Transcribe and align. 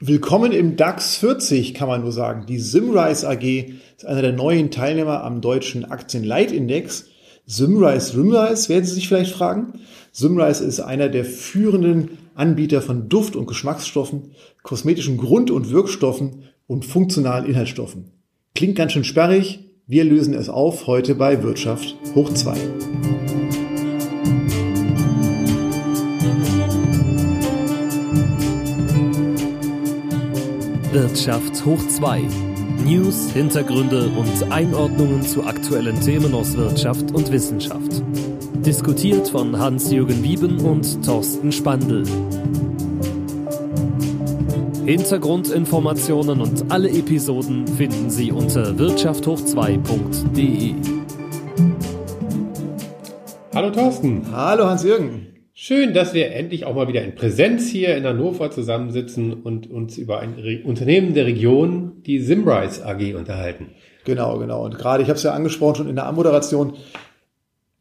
Willkommen 0.00 0.52
im 0.52 0.76
DAX 0.76 1.16
40, 1.16 1.74
kann 1.74 1.88
man 1.88 2.02
nur 2.02 2.12
sagen. 2.12 2.46
Die 2.46 2.60
Simrise 2.60 3.28
AG 3.28 3.42
ist 3.96 4.06
einer 4.06 4.22
der 4.22 4.32
neuen 4.32 4.70
Teilnehmer 4.70 5.24
am 5.24 5.40
deutschen 5.40 5.84
Aktienleitindex. 5.84 7.06
Simrise, 7.46 8.16
Rimrise, 8.16 8.68
werden 8.68 8.84
Sie 8.84 8.94
sich 8.94 9.08
vielleicht 9.08 9.32
fragen. 9.32 9.80
Simrise 10.12 10.62
ist 10.64 10.78
einer 10.78 11.08
der 11.08 11.24
führenden 11.24 12.10
Anbieter 12.36 12.80
von 12.80 13.08
Duft- 13.08 13.34
und 13.34 13.46
Geschmacksstoffen, 13.46 14.30
kosmetischen 14.62 15.16
Grund- 15.16 15.50
und 15.50 15.72
Wirkstoffen 15.72 16.44
und 16.68 16.84
funktionalen 16.84 17.46
Inhaltsstoffen. 17.46 18.12
Klingt 18.54 18.76
ganz 18.76 18.92
schön 18.92 19.02
sperrig. 19.02 19.64
Wir 19.88 20.04
lösen 20.04 20.34
es 20.34 20.48
auf 20.48 20.86
heute 20.86 21.16
bei 21.16 21.42
Wirtschaft 21.42 21.96
hoch 22.14 22.32
2. 22.32 22.56
Wirtschaft 30.92 31.64
hoch 31.66 31.86
2. 31.86 32.22
News, 32.84 33.30
Hintergründe 33.32 34.08
und 34.08 34.50
Einordnungen 34.50 35.22
zu 35.22 35.44
aktuellen 35.44 36.00
Themen 36.00 36.32
aus 36.32 36.56
Wirtschaft 36.56 37.12
und 37.12 37.30
Wissenschaft. 37.30 38.02
Diskutiert 38.64 39.28
von 39.28 39.58
Hans-Jürgen 39.58 40.22
Wieben 40.22 40.60
und 40.60 41.04
Thorsten 41.04 41.52
Spandl. 41.52 42.04
Hintergrundinformationen 44.86 46.40
und 46.40 46.70
alle 46.70 46.88
Episoden 46.88 47.66
finden 47.66 48.08
Sie 48.08 48.32
unter 48.32 48.70
wirtschafthoch2.de. 48.70 50.74
Hallo 53.54 53.70
Thorsten. 53.70 54.26
Hallo 54.32 54.64
Hans-Jürgen. 54.64 55.27
Schön, 55.60 55.92
dass 55.92 56.14
wir 56.14 56.30
endlich 56.30 56.66
auch 56.66 56.76
mal 56.76 56.86
wieder 56.86 57.02
in 57.02 57.16
Präsenz 57.16 57.68
hier 57.68 57.96
in 57.96 58.06
Hannover 58.06 58.48
zusammensitzen 58.52 59.42
und 59.42 59.68
uns 59.68 59.98
über 59.98 60.20
ein 60.20 60.34
Re 60.34 60.60
Unternehmen 60.62 61.14
der 61.14 61.26
Region, 61.26 62.00
die 62.06 62.20
Simrise 62.20 62.86
AG, 62.86 63.16
unterhalten. 63.16 63.70
Genau, 64.04 64.38
genau. 64.38 64.64
Und 64.64 64.78
gerade, 64.78 65.02
ich 65.02 65.08
habe 65.08 65.16
es 65.16 65.24
ja 65.24 65.32
angesprochen 65.32 65.74
schon 65.74 65.88
in 65.88 65.96
der 65.96 66.06
Anmoderation, 66.06 66.74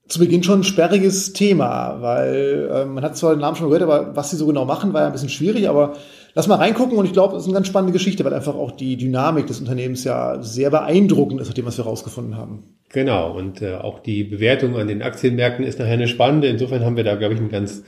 zu 0.07 0.17
Beginn 0.17 0.41
schon 0.41 0.61
ein 0.61 0.63
sperriges 0.63 1.33
Thema, 1.33 2.01
weil 2.01 2.67
äh, 2.73 2.85
man 2.85 3.03
hat 3.03 3.15
zwar 3.15 3.35
den 3.35 3.41
Namen 3.41 3.55
schon 3.55 3.67
gehört, 3.67 3.83
aber 3.83 4.15
was 4.15 4.31
sie 4.31 4.37
so 4.37 4.47
genau 4.47 4.65
machen, 4.65 4.93
war 4.93 5.01
ja 5.01 5.07
ein 5.07 5.13
bisschen 5.13 5.29
schwierig, 5.29 5.69
aber 5.69 5.97
lass 6.37 6.47
mal 6.47 6.55
reingucken 6.55 6.99
und 6.99 7.05
ich 7.05 7.13
glaube, 7.13 7.35
es 7.35 7.41
ist 7.41 7.47
eine 7.47 7.55
ganz 7.55 7.65
spannende 7.65 7.93
Geschichte, 7.93 8.23
weil 8.23 8.33
einfach 8.33 8.53
auch 8.53 8.69
die 8.69 8.95
Dynamik 8.95 9.47
des 9.47 9.59
Unternehmens 9.59 10.03
ja 10.03 10.39
sehr 10.43 10.69
beeindruckend 10.69 11.41
ist, 11.41 11.47
nach 11.47 11.55
dem, 11.55 11.65
was 11.65 11.79
wir 11.79 11.85
herausgefunden 11.85 12.37
haben. 12.37 12.75
Genau, 12.89 13.35
und 13.35 13.63
äh, 13.63 13.73
auch 13.73 13.97
die 13.97 14.23
Bewertung 14.23 14.77
an 14.77 14.87
den 14.87 15.01
Aktienmärkten 15.01 15.65
ist 15.65 15.79
nachher 15.79 15.93
eine 15.93 16.07
spannende. 16.07 16.47
Insofern 16.47 16.85
haben 16.85 16.95
wir 16.95 17.03
da, 17.03 17.15
glaube 17.15 17.33
ich, 17.33 17.39
ein 17.39 17.49
ganz 17.49 17.83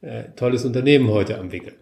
äh, 0.00 0.24
tolles 0.34 0.64
Unternehmen 0.64 1.08
heute 1.10 1.38
am 1.38 1.52
Wickel. 1.52 1.74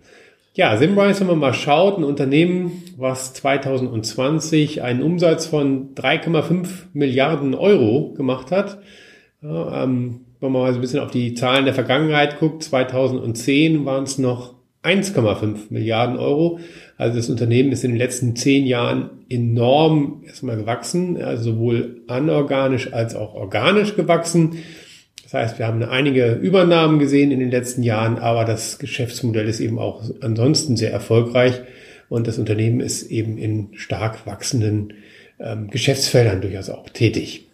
Ja, 0.52 0.76
Simrise, 0.76 1.20
wenn 1.20 1.28
man 1.28 1.38
mal 1.38 1.54
schaut, 1.54 1.96
ein 1.96 2.04
Unternehmen, 2.04 2.82
was 2.98 3.32
2020 3.32 4.82
einen 4.82 5.02
Umsatz 5.02 5.46
von 5.46 5.94
3,5 5.94 6.66
Milliarden 6.92 7.54
Euro 7.54 8.12
gemacht 8.14 8.50
hat. 8.50 8.78
Ja, 9.40 9.82
ähm, 9.84 10.20
wenn 10.40 10.52
man 10.52 10.62
mal 10.62 10.72
so 10.72 10.78
ein 10.78 10.82
bisschen 10.82 11.00
auf 11.00 11.10
die 11.10 11.32
Zahlen 11.32 11.64
der 11.64 11.72
Vergangenheit 11.72 12.38
guckt, 12.38 12.62
2010 12.62 13.86
waren 13.86 14.04
es 14.04 14.18
noch 14.18 14.53
1,5 14.84 15.70
Milliarden 15.70 16.16
Euro. 16.16 16.60
Also 16.96 17.16
das 17.16 17.30
Unternehmen 17.30 17.72
ist 17.72 17.84
in 17.84 17.92
den 17.92 17.98
letzten 17.98 18.36
zehn 18.36 18.66
Jahren 18.66 19.10
enorm 19.28 20.22
erstmal 20.26 20.56
gewachsen, 20.56 21.20
also 21.22 21.52
sowohl 21.52 22.02
anorganisch 22.06 22.92
als 22.92 23.16
auch 23.16 23.34
organisch 23.34 23.96
gewachsen. 23.96 24.58
Das 25.22 25.34
heißt, 25.34 25.58
wir 25.58 25.66
haben 25.66 25.82
einige 25.82 26.32
Übernahmen 26.34 26.98
gesehen 26.98 27.32
in 27.32 27.40
den 27.40 27.50
letzten 27.50 27.82
Jahren, 27.82 28.18
aber 28.18 28.44
das 28.44 28.78
Geschäftsmodell 28.78 29.48
ist 29.48 29.60
eben 29.60 29.78
auch 29.78 30.02
ansonsten 30.20 30.76
sehr 30.76 30.92
erfolgreich 30.92 31.62
und 32.08 32.26
das 32.26 32.38
Unternehmen 32.38 32.80
ist 32.80 33.10
eben 33.10 33.38
in 33.38 33.70
stark 33.74 34.26
wachsenden 34.26 34.92
ähm, 35.40 35.70
Geschäftsfeldern 35.70 36.42
durchaus 36.42 36.70
auch 36.70 36.88
tätig. 36.90 37.48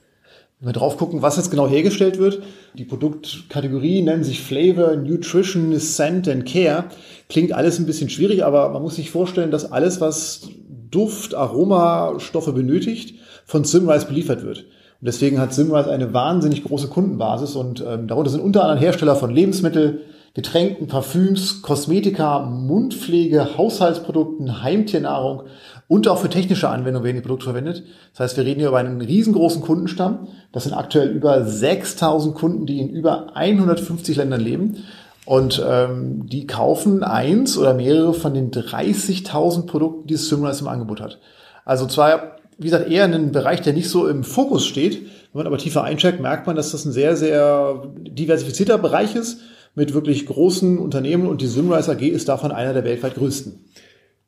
Wenn 0.61 0.69
wir 0.69 0.73
drauf 0.75 0.99
gucken, 0.99 1.23
was 1.23 1.39
jetzt 1.39 1.51
genau 1.51 1.67
hergestellt 1.67 2.19
wird, 2.19 2.43
die 2.75 2.85
Produktkategorie 2.85 4.03
nennen 4.03 4.25
sich 4.25 4.43
Flavor, 4.43 4.95
Nutrition, 4.95 5.79
Scent 5.81 6.29
and 6.29 6.45
Care. 6.45 6.85
Klingt 7.31 7.53
alles 7.53 7.79
ein 7.79 7.87
bisschen 7.87 8.11
schwierig, 8.11 8.45
aber 8.45 8.69
man 8.69 8.83
muss 8.83 8.97
sich 8.97 9.11
vorstellen, 9.11 9.51
dass 9.51 9.73
alles, 9.73 10.03
was 10.03 10.51
Duft, 10.91 11.35
Aromastoffe 11.35 12.53
benötigt, 12.53 13.15
von 13.47 13.65
Simrise 13.65 14.05
beliefert 14.05 14.43
wird. 14.45 14.59
Und 14.59 15.07
deswegen 15.07 15.41
hat 15.41 15.55
Simrise 15.55 15.91
eine 15.91 16.13
wahnsinnig 16.13 16.63
große 16.63 16.89
Kundenbasis 16.89 17.57
und 17.57 17.83
ähm, 17.87 18.07
darunter 18.07 18.31
sind 18.31 18.43
unter 18.43 18.65
anderem 18.65 18.81
Hersteller 18.81 19.17
von 19.17 19.31
Lebensmittel, 19.31 20.03
Getränken, 20.33 20.87
Parfüms, 20.87 21.61
Kosmetika, 21.61 22.41
Mundpflege, 22.41 23.59
Haushaltsprodukten, 23.59 24.63
Heimtiernahrung 24.63 25.45
und 25.89 26.07
auch 26.07 26.19
für 26.19 26.29
technische 26.29 26.69
Anwendungen 26.69 27.05
werden 27.05 27.17
die 27.17 27.23
Produkte 27.23 27.47
verwendet. 27.47 27.83
Das 28.13 28.21
heißt, 28.21 28.37
wir 28.37 28.45
reden 28.45 28.61
hier 28.61 28.69
über 28.69 28.79
einen 28.79 29.01
riesengroßen 29.01 29.61
Kundenstamm. 29.61 30.29
Das 30.53 30.63
sind 30.63 30.73
aktuell 30.73 31.09
über 31.09 31.45
6000 31.45 32.37
Kunden, 32.37 32.65
die 32.65 32.79
in 32.79 32.91
über 32.91 33.37
150 33.37 34.17
Ländern 34.17 34.41
leben. 34.41 34.85
Und 35.27 35.61
ähm, 35.69 36.29
die 36.29 36.47
kaufen 36.47 37.03
eins 37.03 37.59
oder 37.59 37.75
mehrere 37.75 38.15
von 38.15 38.33
den 38.33 38.53
30.000 38.53 39.67
Produkten, 39.67 40.07
die 40.07 40.15
Simrise 40.15 40.61
im 40.61 40.69
Angebot 40.69 41.01
hat. 41.01 41.19
Also 41.65 41.87
zwar, 41.87 42.37
wie 42.57 42.69
gesagt, 42.69 42.89
eher 42.89 43.05
ein 43.05 43.33
Bereich, 43.33 43.63
der 43.63 43.73
nicht 43.73 43.89
so 43.89 44.07
im 44.07 44.23
Fokus 44.23 44.65
steht. 44.65 45.03
Wenn 45.33 45.41
man 45.41 45.47
aber 45.49 45.59
tiefer 45.59 45.83
eincheckt, 45.83 46.21
merkt 46.21 46.47
man, 46.47 46.55
dass 46.55 46.71
das 46.71 46.85
ein 46.85 46.93
sehr, 46.93 47.17
sehr 47.17 47.83
diversifizierter 47.99 48.79
Bereich 48.79 49.17
ist 49.17 49.41
mit 49.75 49.95
wirklich 49.95 50.27
großen 50.27 50.79
Unternehmen 50.79 51.27
und 51.27 51.41
die 51.41 51.47
Simrise 51.47 51.93
AG 51.93 52.03
ist 52.03 52.29
davon 52.29 52.53
einer 52.53 52.75
der 52.75 52.85
weltweit 52.85 53.15
größten. 53.15 53.65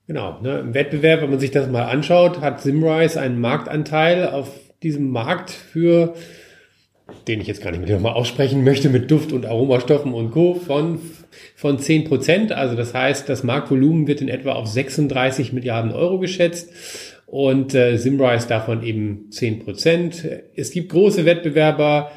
Genau, 0.07 0.41
ne, 0.43 0.59
im 0.59 0.75
Wettbewerb, 0.75 1.23
wenn 1.23 1.31
man 1.31 1.41
sich 1.41 1.53
das 1.53 1.69
mal 1.69 1.85
anschaut, 1.85 2.41
hat 2.41 2.61
Simrise 2.61 3.21
einen 3.21 3.41
Marktanteil 3.41 4.29
auf 4.29 4.51
diesem 4.83 5.11
Markt 5.11 5.51
für, 5.51 6.15
den 7.29 7.41
ich 7.41 7.47
jetzt 7.47 7.63
gar 7.63 7.71
nicht 7.71 7.87
mehr 7.87 7.99
mal 8.01 8.13
aussprechen 8.13 8.65
möchte, 8.65 8.89
mit 8.89 9.11
Duft- 9.11 9.33
und 9.33 9.47
Aromastoffen 9.47 10.13
und 10.13 10.33
Co. 10.33 10.55
von, 10.55 11.01
von 11.55 11.79
10 11.79 12.05
Prozent. 12.05 12.53
Also 12.53 12.75
das 12.75 12.95
heißt, 12.95 13.29
das 13.29 13.45
Marktvolumen 13.45 14.07
wird 14.07 14.21
in 14.21 14.29
etwa 14.29 14.53
auf 14.53 14.67
36 14.67 15.53
Milliarden 15.53 15.93
Euro 15.93 16.19
geschätzt 16.19 16.71
und 17.27 17.75
äh, 17.75 17.97
Simrise 17.97 18.49
davon 18.49 18.83
eben 18.83 19.31
10 19.31 19.61
Prozent. 19.61 20.29
Es 20.57 20.73
gibt 20.73 20.91
große 20.91 21.25
Wettbewerber, 21.25 22.11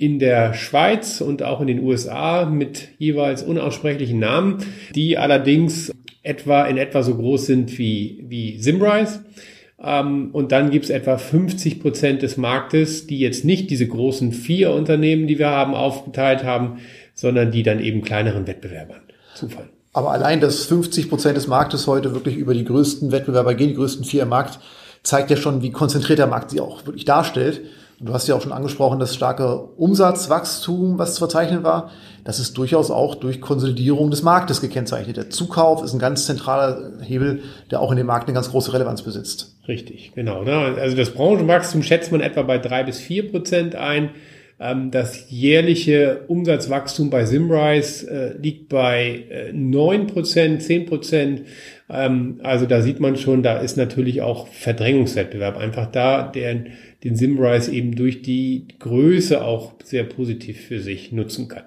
in 0.00 0.18
der 0.18 0.54
Schweiz 0.54 1.20
und 1.20 1.42
auch 1.42 1.60
in 1.60 1.66
den 1.66 1.80
USA 1.80 2.46
mit 2.46 2.88
jeweils 2.96 3.42
unaussprechlichen 3.42 4.18
Namen, 4.18 4.64
die 4.94 5.18
allerdings 5.18 5.92
etwa 6.22 6.64
in 6.64 6.78
etwa 6.78 7.02
so 7.02 7.14
groß 7.14 7.44
sind 7.44 7.76
wie, 7.76 8.24
wie 8.26 8.56
Simrise. 8.58 9.26
Ähm, 9.78 10.30
und 10.32 10.52
dann 10.52 10.70
gibt 10.70 10.86
es 10.86 10.90
etwa 10.90 11.18
50 11.18 11.80
Prozent 11.80 12.22
des 12.22 12.38
Marktes, 12.38 13.08
die 13.08 13.18
jetzt 13.18 13.44
nicht 13.44 13.68
diese 13.68 13.86
großen 13.86 14.32
vier 14.32 14.72
Unternehmen, 14.72 15.26
die 15.26 15.38
wir 15.38 15.50
haben, 15.50 15.74
aufgeteilt 15.74 16.44
haben, 16.44 16.78
sondern 17.12 17.50
die 17.50 17.62
dann 17.62 17.78
eben 17.78 18.00
kleineren 18.00 18.46
Wettbewerbern 18.46 19.02
zufallen. 19.34 19.68
Aber 19.92 20.12
allein, 20.12 20.40
dass 20.40 20.64
50 20.64 21.10
Prozent 21.10 21.36
des 21.36 21.46
Marktes 21.46 21.86
heute 21.86 22.14
wirklich 22.14 22.36
über 22.36 22.54
die 22.54 22.64
größten 22.64 23.12
Wettbewerber 23.12 23.54
gehen, 23.54 23.68
die 23.68 23.74
größten 23.74 24.06
vier 24.06 24.22
im 24.22 24.30
Markt, 24.30 24.60
zeigt 25.02 25.30
ja 25.30 25.36
schon, 25.36 25.60
wie 25.60 25.72
konzentriert 25.72 26.18
der 26.18 26.26
Markt 26.26 26.52
sie 26.52 26.60
auch 26.60 26.86
wirklich 26.86 27.04
darstellt. 27.04 27.60
Du 28.02 28.14
hast 28.14 28.26
ja 28.28 28.34
auch 28.34 28.40
schon 28.40 28.52
angesprochen, 28.52 28.98
das 28.98 29.14
starke 29.14 29.58
Umsatzwachstum, 29.76 30.98
was 30.98 31.14
zu 31.14 31.18
verzeichnen 31.18 31.62
war. 31.64 31.90
Das 32.24 32.40
ist 32.40 32.56
durchaus 32.56 32.90
auch 32.90 33.14
durch 33.14 33.42
Konsolidierung 33.42 34.10
des 34.10 34.22
Marktes 34.22 34.62
gekennzeichnet. 34.62 35.18
Der 35.18 35.28
Zukauf 35.28 35.84
ist 35.84 35.92
ein 35.92 35.98
ganz 35.98 36.24
zentraler 36.24 36.92
Hebel, 37.02 37.42
der 37.70 37.80
auch 37.80 37.90
in 37.90 37.98
dem 37.98 38.06
Markt 38.06 38.26
eine 38.26 38.34
ganz 38.34 38.50
große 38.50 38.72
Relevanz 38.72 39.02
besitzt. 39.02 39.54
Richtig, 39.68 40.12
genau. 40.14 40.44
Ne? 40.44 40.76
Also 40.80 40.96
das 40.96 41.10
Branchenwachstum 41.10 41.82
schätzt 41.82 42.10
man 42.10 42.22
etwa 42.22 42.40
bei 42.42 42.56
drei 42.56 42.84
bis 42.84 42.98
vier 42.98 43.30
Prozent 43.30 43.74
ein. 43.74 44.10
Ähm, 44.58 44.90
das 44.90 45.26
jährliche 45.28 46.22
Umsatzwachstum 46.28 47.10
bei 47.10 47.26
Simrise 47.26 48.10
äh, 48.10 48.38
liegt 48.38 48.70
bei 48.70 49.50
neun 49.52 50.06
Prozent, 50.06 50.62
zehn 50.62 50.86
Prozent. 50.86 51.42
Ähm, 51.90 52.40
also 52.42 52.64
da 52.64 52.80
sieht 52.80 52.98
man 53.00 53.16
schon, 53.16 53.42
da 53.42 53.58
ist 53.58 53.76
natürlich 53.76 54.22
auch 54.22 54.48
Verdrängungswettbewerb 54.48 55.58
einfach 55.58 55.86
da, 55.86 56.22
der 56.22 56.64
den 57.04 57.16
Simrise 57.16 57.72
eben 57.72 57.96
durch 57.96 58.22
die 58.22 58.68
Größe 58.78 59.42
auch 59.42 59.72
sehr 59.82 60.04
positiv 60.04 60.60
für 60.60 60.80
sich 60.80 61.12
nutzen 61.12 61.48
kann. 61.48 61.64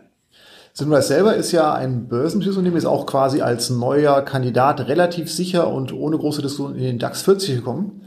Simrise 0.73 1.07
selber 1.07 1.35
ist 1.35 1.51
ja 1.51 1.73
ein 1.73 2.07
Börsentiersunternehmen, 2.07 2.77
ist 2.77 2.85
auch 2.85 3.05
quasi 3.05 3.41
als 3.41 3.69
neuer 3.69 4.21
Kandidat 4.23 4.87
relativ 4.87 5.31
sicher 5.31 5.71
und 5.71 5.93
ohne 5.93 6.17
große 6.17 6.41
Diskussion 6.41 6.75
in 6.75 6.83
den 6.83 6.99
DAX 6.99 7.21
40 7.21 7.57
gekommen. 7.57 8.01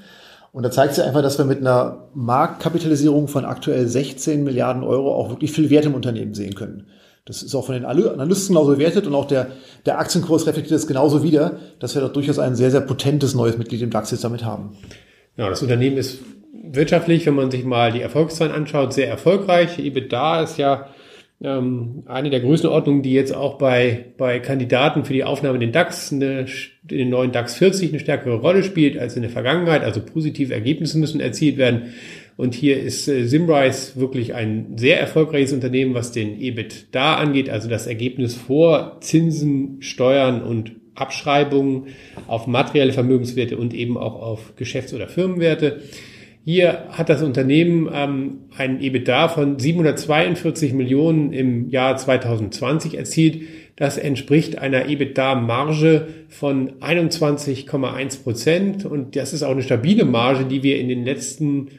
Und 0.53 0.63
da 0.63 0.71
zeigt 0.71 0.95
sich 0.95 1.05
einfach, 1.05 1.23
dass 1.23 1.39
wir 1.39 1.45
mit 1.45 1.61
einer 1.61 2.09
Marktkapitalisierung 2.15 3.29
von 3.29 3.45
aktuell 3.45 3.87
16 3.87 4.43
Milliarden 4.43 4.83
Euro 4.83 5.15
auch 5.15 5.29
wirklich 5.29 5.53
viel 5.53 5.71
Wert 5.71 5.85
im 5.85 5.95
Unternehmen 5.95 6.35
sehen 6.35 6.55
können. 6.55 6.87
Das 7.27 7.43
ist 7.43 7.55
auch 7.55 7.67
von 7.67 7.75
den 7.75 7.85
Analysten 7.85 8.55
genauso 8.55 8.73
bewertet 8.73 9.07
und 9.07 9.15
auch 9.15 9.27
der, 9.27 9.49
der 9.85 9.99
Aktienkurs 9.99 10.47
reflektiert 10.47 10.81
das 10.81 10.87
genauso 10.87 11.23
wieder, 11.23 11.59
dass 11.79 11.95
wir 11.95 12.01
dort 12.01 12.17
durchaus 12.17 12.39
ein 12.39 12.57
sehr, 12.57 12.71
sehr 12.71 12.81
potentes 12.81 13.35
neues 13.35 13.59
Mitglied 13.59 13.83
im 13.83 13.91
DAX 13.91 14.13
jetzt 14.13 14.25
damit 14.25 14.45
haben. 14.45 14.77
Ja, 15.37 15.51
das 15.51 15.61
Unternehmen 15.61 15.99
ist 15.99 16.21
wirtschaftlich, 16.65 17.27
wenn 17.27 17.35
man 17.35 17.51
sich 17.51 17.65
mal 17.65 17.93
die 17.93 18.01
Erfolgszahlen 18.01 18.55
anschaut, 18.55 18.93
sehr 18.93 19.09
erfolgreich. 19.09 19.79
EBITDA 19.79 20.43
ist 20.43 20.59
ja 20.59 20.89
ähm, 21.43 22.03
eine 22.07 22.31
der 22.31 22.41
Größenordnungen, 22.41 23.03
die 23.03 23.13
jetzt 23.13 23.35
auch 23.35 23.59
bei, 23.59 24.07
bei 24.17 24.39
Kandidaten 24.39 25.05
für 25.05 25.13
die 25.13 25.25
Aufnahme 25.25 25.57
in 25.57 25.61
den 25.61 25.73
DAX, 25.73 26.13
eine, 26.13 26.47
in 26.91 26.99
den 26.99 27.11
neuen 27.11 27.33
DAX 27.33 27.57
40 27.57 27.91
eine 27.91 28.01
stärkere 28.01 28.37
Rolle 28.37 28.63
spielt 28.63 28.99
als 28.99 29.17
in 29.17 29.23
der 29.23 29.31
Vergangenheit. 29.31 29.83
Also 29.83 30.01
positive 30.01 30.55
Ergebnisse 30.55 30.99
müssen 30.99 31.21
erzielt 31.21 31.59
werden. 31.59 31.95
Und 32.37 32.55
hier 32.55 32.81
ist 32.81 33.09
äh, 33.09 33.25
Simrise 33.25 33.99
wirklich 33.99 34.35
ein 34.35 34.77
sehr 34.77 35.01
erfolgreiches 35.01 35.53
Unternehmen, 35.53 35.95
was 35.95 36.13
den 36.13 36.41
EBIT 36.41 36.89
da 36.93 37.17
angeht, 37.17 37.51
also 37.51 37.69
das 37.69 37.87
Ergebnis 37.87 38.35
vor 38.35 38.99
Zinsen, 39.01 39.79
Steuern 39.81 40.43
und 40.43 40.73
Abschreibungen 40.95 41.89
auf 42.27 42.47
materielle 42.47 42.93
Vermögenswerte 42.93 43.57
und 43.57 43.75
eben 43.75 43.99
auch 43.99 44.21
auf 44.21 44.57
Geschäfts- 44.57 44.95
oder 44.95 45.09
Firmenwerte. 45.09 45.83
Hier 46.49 46.85
hat 46.91 47.09
das 47.09 47.25
Unternehmen 47.25 47.91
ähm, 47.93 48.39
einen 48.57 48.81
EBITDA 48.81 49.27
von 49.27 49.59
742 49.59 50.75
Millionen 50.75 51.33
im 51.33 51.71
Jahr 51.71 51.97
2020 51.97 52.97
erzielt. 52.97 53.41
Das 53.75 53.99
entspricht 53.99 54.57
einer 54.57 54.89
EBITDA-Marge 54.89 56.07
von 56.29 56.75
21,1 56.79 58.23
Prozent. 58.23 58.85
Und 58.85 59.17
das 59.17 59.33
ist 59.33 59.43
auch 59.43 59.51
eine 59.51 59.65
stabile 59.65 60.05
Marge, 60.05 60.45
die 60.45 60.63
wir 60.63 60.79
in 60.79 60.89
den 60.89 61.05
letzten 61.05 61.71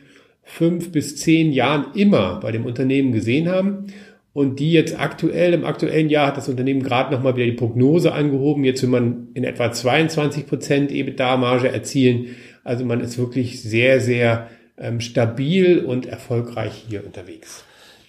fünf 0.44 0.92
bis 0.92 1.16
zehn 1.16 1.54
Jahren 1.54 1.86
immer 1.96 2.42
bei 2.42 2.52
dem 2.52 2.66
Unternehmen 2.66 3.14
gesehen 3.14 3.48
haben. 3.48 3.86
Und 4.34 4.60
die 4.60 4.74
jetzt 4.74 5.00
aktuell, 5.00 5.54
im 5.54 5.64
aktuellen 5.64 6.10
Jahr 6.10 6.28
hat 6.28 6.36
das 6.36 6.50
Unternehmen 6.50 6.84
gerade 6.84 7.16
nochmal 7.16 7.38
wieder 7.38 7.46
die 7.46 7.54
Prognose 7.54 8.12
angehoben. 8.12 8.66
Jetzt 8.66 8.84
will 8.84 8.90
man 8.90 9.30
in 9.34 9.46
etwa 9.46 9.72
22 9.72 10.46
Prozent 10.46 10.92
EBITDA-Marge 10.92 11.70
erzielen. 11.70 12.36
Also 12.66 12.84
man 12.84 13.00
ist 13.00 13.18
wirklich 13.18 13.62
sehr, 13.64 14.02
sehr 14.02 14.50
ähm, 14.78 15.02
stabil 15.02 15.84
und 15.86 16.06
erfolgreich 16.06 16.86
hier 16.88 17.06
unterwegs. 17.06 17.64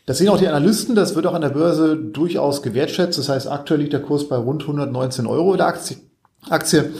Das 0.06 0.18
sehen 0.18 0.28
auch 0.30 0.38
die 0.38 0.48
Analysten, 0.48 0.94
das 0.94 1.14
wird 1.14 1.26
auch 1.26 1.34
an 1.34 1.42
der 1.42 1.50
Börse 1.50 1.96
durchaus 1.96 2.62
gewertschätzt. 2.62 3.18
Das 3.18 3.28
heißt, 3.28 3.46
aktuell 3.46 3.80
liegt 3.80 3.92
der 3.92 4.00
Kurs 4.00 4.28
bei 4.28 4.36
rund 4.36 4.62
119 4.62 5.26
Euro 5.26 5.54
der 5.56 5.66
Aktie. 5.66 5.98
Aktie. 6.48 6.92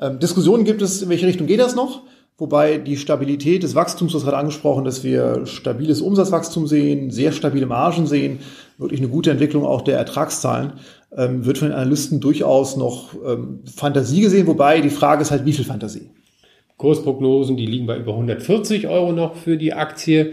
Ähm, 0.00 0.18
Diskussionen 0.18 0.64
gibt 0.64 0.82
es, 0.82 1.02
in 1.02 1.08
welche 1.08 1.26
Richtung 1.26 1.46
geht 1.46 1.60
das 1.60 1.76
noch? 1.76 2.02
Wobei 2.38 2.76
die 2.76 2.98
Stabilität 2.98 3.62
des 3.62 3.74
Wachstums, 3.74 4.12
das 4.12 4.26
hat 4.26 4.34
angesprochen, 4.34 4.84
dass 4.84 5.04
wir 5.04 5.46
stabiles 5.46 6.02
Umsatzwachstum 6.02 6.66
sehen, 6.66 7.10
sehr 7.10 7.32
stabile 7.32 7.64
Margen 7.64 8.06
sehen, 8.06 8.40
wirklich 8.76 9.00
eine 9.00 9.08
gute 9.08 9.30
Entwicklung 9.30 9.64
auch 9.64 9.80
der 9.80 9.96
Ertragszahlen, 9.96 10.74
ähm, 11.16 11.46
wird 11.46 11.56
von 11.56 11.68
den 11.68 11.76
Analysten 11.76 12.20
durchaus 12.20 12.76
noch 12.76 13.14
ähm, 13.24 13.60
Fantasie 13.74 14.20
gesehen. 14.20 14.46
Wobei 14.46 14.80
die 14.82 14.90
Frage 14.90 15.22
ist 15.22 15.30
halt, 15.30 15.46
wie 15.46 15.52
viel 15.54 15.64
Fantasie? 15.64 16.10
Kursprognosen, 16.76 17.56
die 17.56 17.66
liegen 17.66 17.86
bei 17.86 17.96
über 17.96 18.12
140 18.12 18.86
Euro 18.88 19.12
noch 19.12 19.34
für 19.34 19.56
die 19.56 19.72
Aktie. 19.72 20.32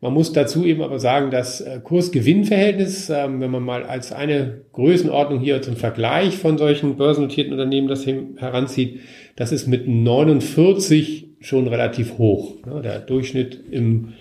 Man 0.00 0.12
muss 0.12 0.32
dazu 0.32 0.66
eben 0.66 0.82
aber 0.82 0.98
sagen, 0.98 1.30
das 1.30 1.60
äh, 1.60 1.80
Kurs-Gewinn-Verhältnis, 1.82 3.08
ähm, 3.08 3.40
wenn 3.40 3.50
man 3.50 3.62
mal 3.62 3.84
als 3.84 4.12
eine 4.12 4.60
Größenordnung 4.72 5.40
hier 5.40 5.62
zum 5.62 5.76
Vergleich 5.76 6.36
von 6.36 6.58
solchen 6.58 6.96
börsennotierten 6.96 7.52
Unternehmen 7.52 7.88
das 7.88 8.06
heranzieht, 8.06 9.00
das 9.36 9.50
ist 9.50 9.66
mit 9.66 9.88
49 9.88 11.28
schon 11.40 11.68
relativ 11.68 12.18
hoch. 12.18 12.56
Der 12.82 12.98
Durchschnitt 13.00 13.60
im 13.70 14.14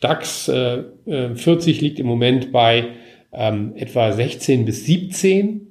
DAX 0.00 0.46
40 0.46 1.06
äh, 1.06 1.80
liegt 1.80 2.00
im 2.00 2.06
Moment 2.06 2.50
bei 2.50 2.86
ähm, 3.32 3.74
etwa 3.76 4.12
16 4.12 4.64
bis 4.64 4.86
17 4.86 5.66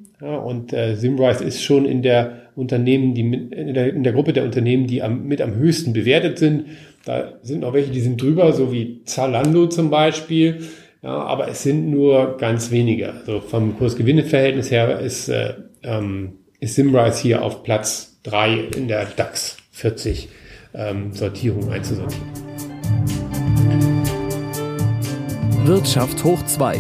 und 0.45 0.73
äh, 0.73 0.95
Simrise 0.95 1.43
ist 1.43 1.63
schon 1.63 1.85
in 1.85 2.01
der 2.01 2.46
Unternehmen, 2.57 3.13
die 3.13 3.23
mit, 3.23 3.53
in, 3.53 3.73
der, 3.73 3.93
in 3.93 4.03
der 4.03 4.13
Gruppe 4.13 4.33
der 4.33 4.43
Unternehmen, 4.43 4.87
die 4.87 5.03
am, 5.03 5.27
mit 5.27 5.41
am 5.41 5.55
höchsten 5.55 5.93
bewertet 5.93 6.39
sind. 6.39 6.65
Da 7.05 7.33
sind 7.43 7.61
noch 7.61 7.73
welche, 7.73 7.91
die 7.91 8.01
sind 8.01 8.21
drüber, 8.21 8.51
so 8.51 8.71
wie 8.71 9.01
Zalando 9.05 9.67
zum 9.67 9.89
Beispiel. 9.89 10.61
Ja, 11.03 11.19
aber 11.19 11.47
es 11.47 11.61
sind 11.61 11.89
nur 11.91 12.37
ganz 12.37 12.71
wenige. 12.71 13.13
Also 13.13 13.39
vom 13.39 13.77
Kurs-Gewinne-Verhältnis 13.77 14.71
her 14.71 14.99
ist, 14.99 15.29
äh, 15.29 15.53
ähm, 15.83 16.39
ist 16.59 16.75
Simrise 16.75 17.21
hier 17.21 17.43
auf 17.43 17.61
Platz 17.63 18.19
drei 18.23 18.55
in 18.75 18.87
der 18.87 19.05
DAX 19.05 19.57
40 19.71 20.27
ähm, 20.73 21.13
Sortierung 21.13 21.71
einzusortieren. 21.71 22.25
Wirtschaft 25.65 26.23
hoch 26.23 26.43
2. 26.43 26.79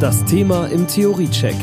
Das 0.00 0.24
Thema 0.24 0.66
im 0.66 0.88
Theoriecheck. 0.88 1.54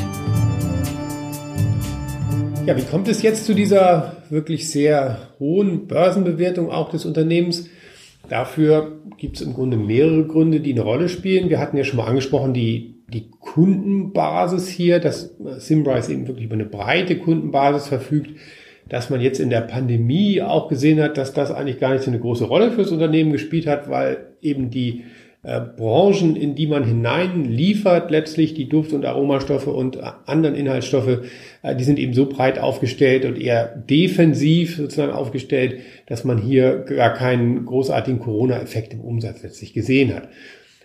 Ja, 2.66 2.78
wie 2.78 2.84
kommt 2.84 3.08
es 3.08 3.24
jetzt 3.24 3.46
zu 3.46 3.56
dieser 3.56 4.18
wirklich 4.30 4.70
sehr 4.70 5.18
hohen 5.40 5.88
Börsenbewertung 5.88 6.70
auch 6.70 6.90
des 6.90 7.06
Unternehmens? 7.06 7.68
Dafür 8.30 9.00
gibt 9.18 9.38
es 9.38 9.42
im 9.42 9.54
Grunde 9.54 9.78
mehrere 9.78 10.26
Gründe, 10.26 10.60
die 10.60 10.72
eine 10.72 10.82
Rolle 10.82 11.10
spielen. 11.10 11.50
Wir 11.50 11.60
hatten 11.60 11.76
ja 11.76 11.84
schon 11.84 11.98
mal 11.98 12.06
angesprochen, 12.06 12.54
die, 12.54 13.02
die 13.12 13.30
Kundenbasis 13.40 14.70
hier, 14.70 15.00
dass 15.00 15.36
Simrise 15.58 16.14
eben 16.14 16.28
wirklich 16.28 16.46
über 16.46 16.54
eine 16.54 16.66
breite 16.66 17.18
Kundenbasis 17.18 17.88
verfügt, 17.88 18.40
dass 18.88 19.10
man 19.10 19.22
jetzt 19.22 19.40
in 19.40 19.50
der 19.50 19.62
Pandemie 19.62 20.42
auch 20.42 20.70
gesehen 20.70 21.02
hat, 21.02 21.18
dass 21.18 21.34
das 21.34 21.52
eigentlich 21.52 21.80
gar 21.80 21.94
nicht 21.94 22.04
so 22.04 22.12
eine 22.12 22.20
große 22.20 22.46
Rolle 22.46 22.72
fürs 22.72 22.92
Unternehmen 22.92 23.32
gespielt 23.32 23.66
hat, 23.66 23.90
weil 23.90 24.36
eben 24.42 24.70
die 24.70 25.04
äh, 25.44 25.60
Branchen, 25.60 26.36
in 26.36 26.54
die 26.54 26.68
man 26.68 26.84
hineinliefert, 26.84 28.12
letztlich 28.12 28.54
die 28.54 28.70
Duft- 28.70 28.94
und 28.94 29.06
Aromastoffe 29.06 29.72
und 29.72 29.98
anderen 30.28 30.56
Inhaltsstoffe, 30.56 31.26
äh, 31.64 31.76
die 31.76 31.84
sind 31.84 31.98
eben 31.98 32.14
so 32.14 32.28
breit 32.28 32.60
aufgestellt 32.60 33.26
und 33.26 33.42
eher 33.42 33.66
defensiv 33.66 34.78
sozusagen 34.78 35.12
aufgestellt, 35.12 35.80
dass 36.06 36.24
man 36.24 36.38
hier 36.38 36.80
gar 36.80 37.14
keinen 37.14 37.66
großartigen 37.66 38.20
Corona-Effekt 38.20 38.94
im 38.94 39.02
Umsatz 39.02 39.42
letztlich 39.42 39.74
gesehen 39.74 40.14
hat. 40.14 40.30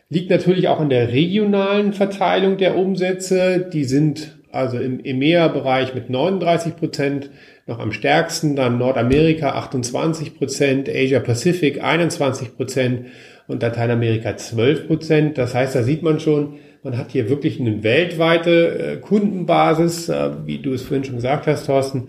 Liegt 0.08 0.30
natürlich 0.30 0.68
auch 0.68 0.80
an 0.80 0.88
der 0.88 1.12
regionalen 1.12 1.92
Verteilung 1.92 2.56
der 2.56 2.78
Umsätze. 2.78 3.68
Die 3.72 3.84
sind 3.84 4.36
also 4.52 4.78
im 4.78 5.04
EMEA-Bereich 5.04 5.94
mit 5.94 6.08
39 6.08 6.76
Prozent 6.76 7.30
noch 7.66 7.78
am 7.78 7.92
stärksten, 7.92 8.56
dann 8.56 8.78
Nordamerika 8.78 9.50
28 9.50 10.38
Prozent, 10.38 10.88
Asia 10.88 11.20
Pacific 11.20 11.82
21 11.82 12.56
Prozent 12.56 13.06
und 13.48 13.62
Lateinamerika 13.62 14.36
12 14.36 14.86
Prozent. 14.86 15.38
Das 15.38 15.54
heißt, 15.54 15.74
da 15.74 15.82
sieht 15.82 16.02
man 16.02 16.20
schon, 16.20 16.54
man 16.82 16.96
hat 16.96 17.10
hier 17.10 17.28
wirklich 17.28 17.60
eine 17.60 17.82
weltweite 17.82 18.78
äh, 18.78 18.96
Kundenbasis, 18.98 20.08
äh, 20.08 20.30
wie 20.44 20.58
du 20.58 20.72
es 20.72 20.82
vorhin 20.82 21.04
schon 21.04 21.16
gesagt 21.16 21.46
hast, 21.46 21.66
Thorsten. 21.66 22.06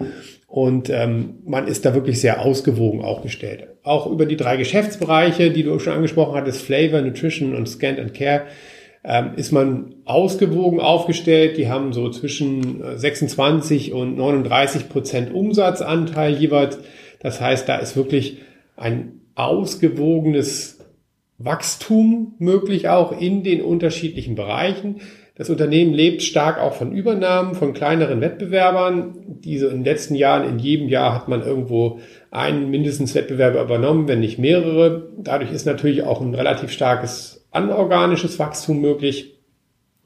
Und 0.48 0.90
ähm, 0.90 1.40
man 1.46 1.68
ist 1.68 1.86
da 1.86 1.94
wirklich 1.94 2.22
sehr 2.22 2.42
ausgewogen 2.42 3.02
aufgestellt. 3.02 3.68
Auch 3.84 4.08
über 4.08 4.26
die 4.26 4.38
drei 4.38 4.58
Geschäftsbereiche, 4.58 5.52
die 5.52 5.64
du 5.64 5.78
schon 5.80 5.94
angesprochen 5.94 6.36
hattest, 6.36 6.62
Flavor, 6.62 7.02
Nutrition 7.02 7.56
und 7.56 7.68
Scan 7.68 7.98
and 8.00 8.14
Care, 8.14 8.44
ähm, 9.04 9.32
ist 9.36 9.52
man 9.52 9.96
ausgewogen 10.06 10.80
aufgestellt. 10.80 11.58
Die 11.58 11.70
haben 11.70 11.92
so 11.92 12.10
zwischen 12.10 12.84
26 12.98 13.90
äh, 13.90 13.94
und 13.94 14.18
39 14.18 14.90
Prozent 14.90 15.34
Umsatzanteil 15.34 16.34
jeweils. 16.34 16.80
Das 17.20 17.42
heißt, 17.42 17.68
da 17.68 17.78
ist 17.78 17.96
wirklich 17.96 18.38
ein 18.76 19.22
ausgewogenes 19.36 20.77
Wachstum 21.38 22.34
möglich 22.40 22.90
auch 22.90 23.20
in 23.20 23.44
den 23.44 23.62
unterschiedlichen 23.62 24.36
Bereichen. 24.36 25.02
Das 25.36 25.52
Unternehmen 25.52 25.94
lebt 25.94 26.24
stark 26.24 26.60
auch 26.60 26.74
von 26.74 26.92
Übernahmen 26.92 27.54
von 27.54 27.74
kleineren 27.74 28.22
Wettbewerbern. 28.22 29.38
Diese 29.44 29.68
in 29.68 29.78
den 29.78 29.84
letzten 29.86 30.16
Jahren, 30.16 30.50
in 30.50 30.58
jedem 30.58 30.90
Jahr 30.90 31.14
hat 31.14 31.28
man 31.28 31.44
irgendwo 31.44 32.00
einen 32.32 32.72
mindestens 32.72 33.14
Wettbewerber 33.14 33.62
übernommen, 33.62 34.08
wenn 34.08 34.20
nicht 34.20 34.40
mehrere. 34.40 35.10
Dadurch 35.20 35.52
ist 35.52 35.68
natürlich 35.68 36.02
auch 36.02 36.22
ein 36.22 36.34
relativ 36.34 36.72
starkes 36.72 37.46
anorganisches 37.52 38.40
Wachstum 38.40 38.82
möglich. 38.82 39.36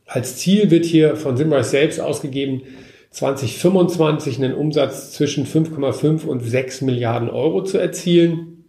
Als 0.06 0.36
Ziel 0.36 0.70
wird 0.70 0.84
hier 0.84 1.16
von 1.16 1.38
Simrise 1.38 1.70
selbst 1.70 2.02
ausgegeben, 2.02 2.64
2025 3.12 4.38
einen 4.38 4.54
Umsatz 4.54 5.14
zwischen 5.14 5.46
5,5 5.46 6.26
und 6.26 6.42
6 6.42 6.82
Milliarden 6.82 7.30
Euro 7.30 7.64
zu 7.64 7.78
erzielen 7.78 8.66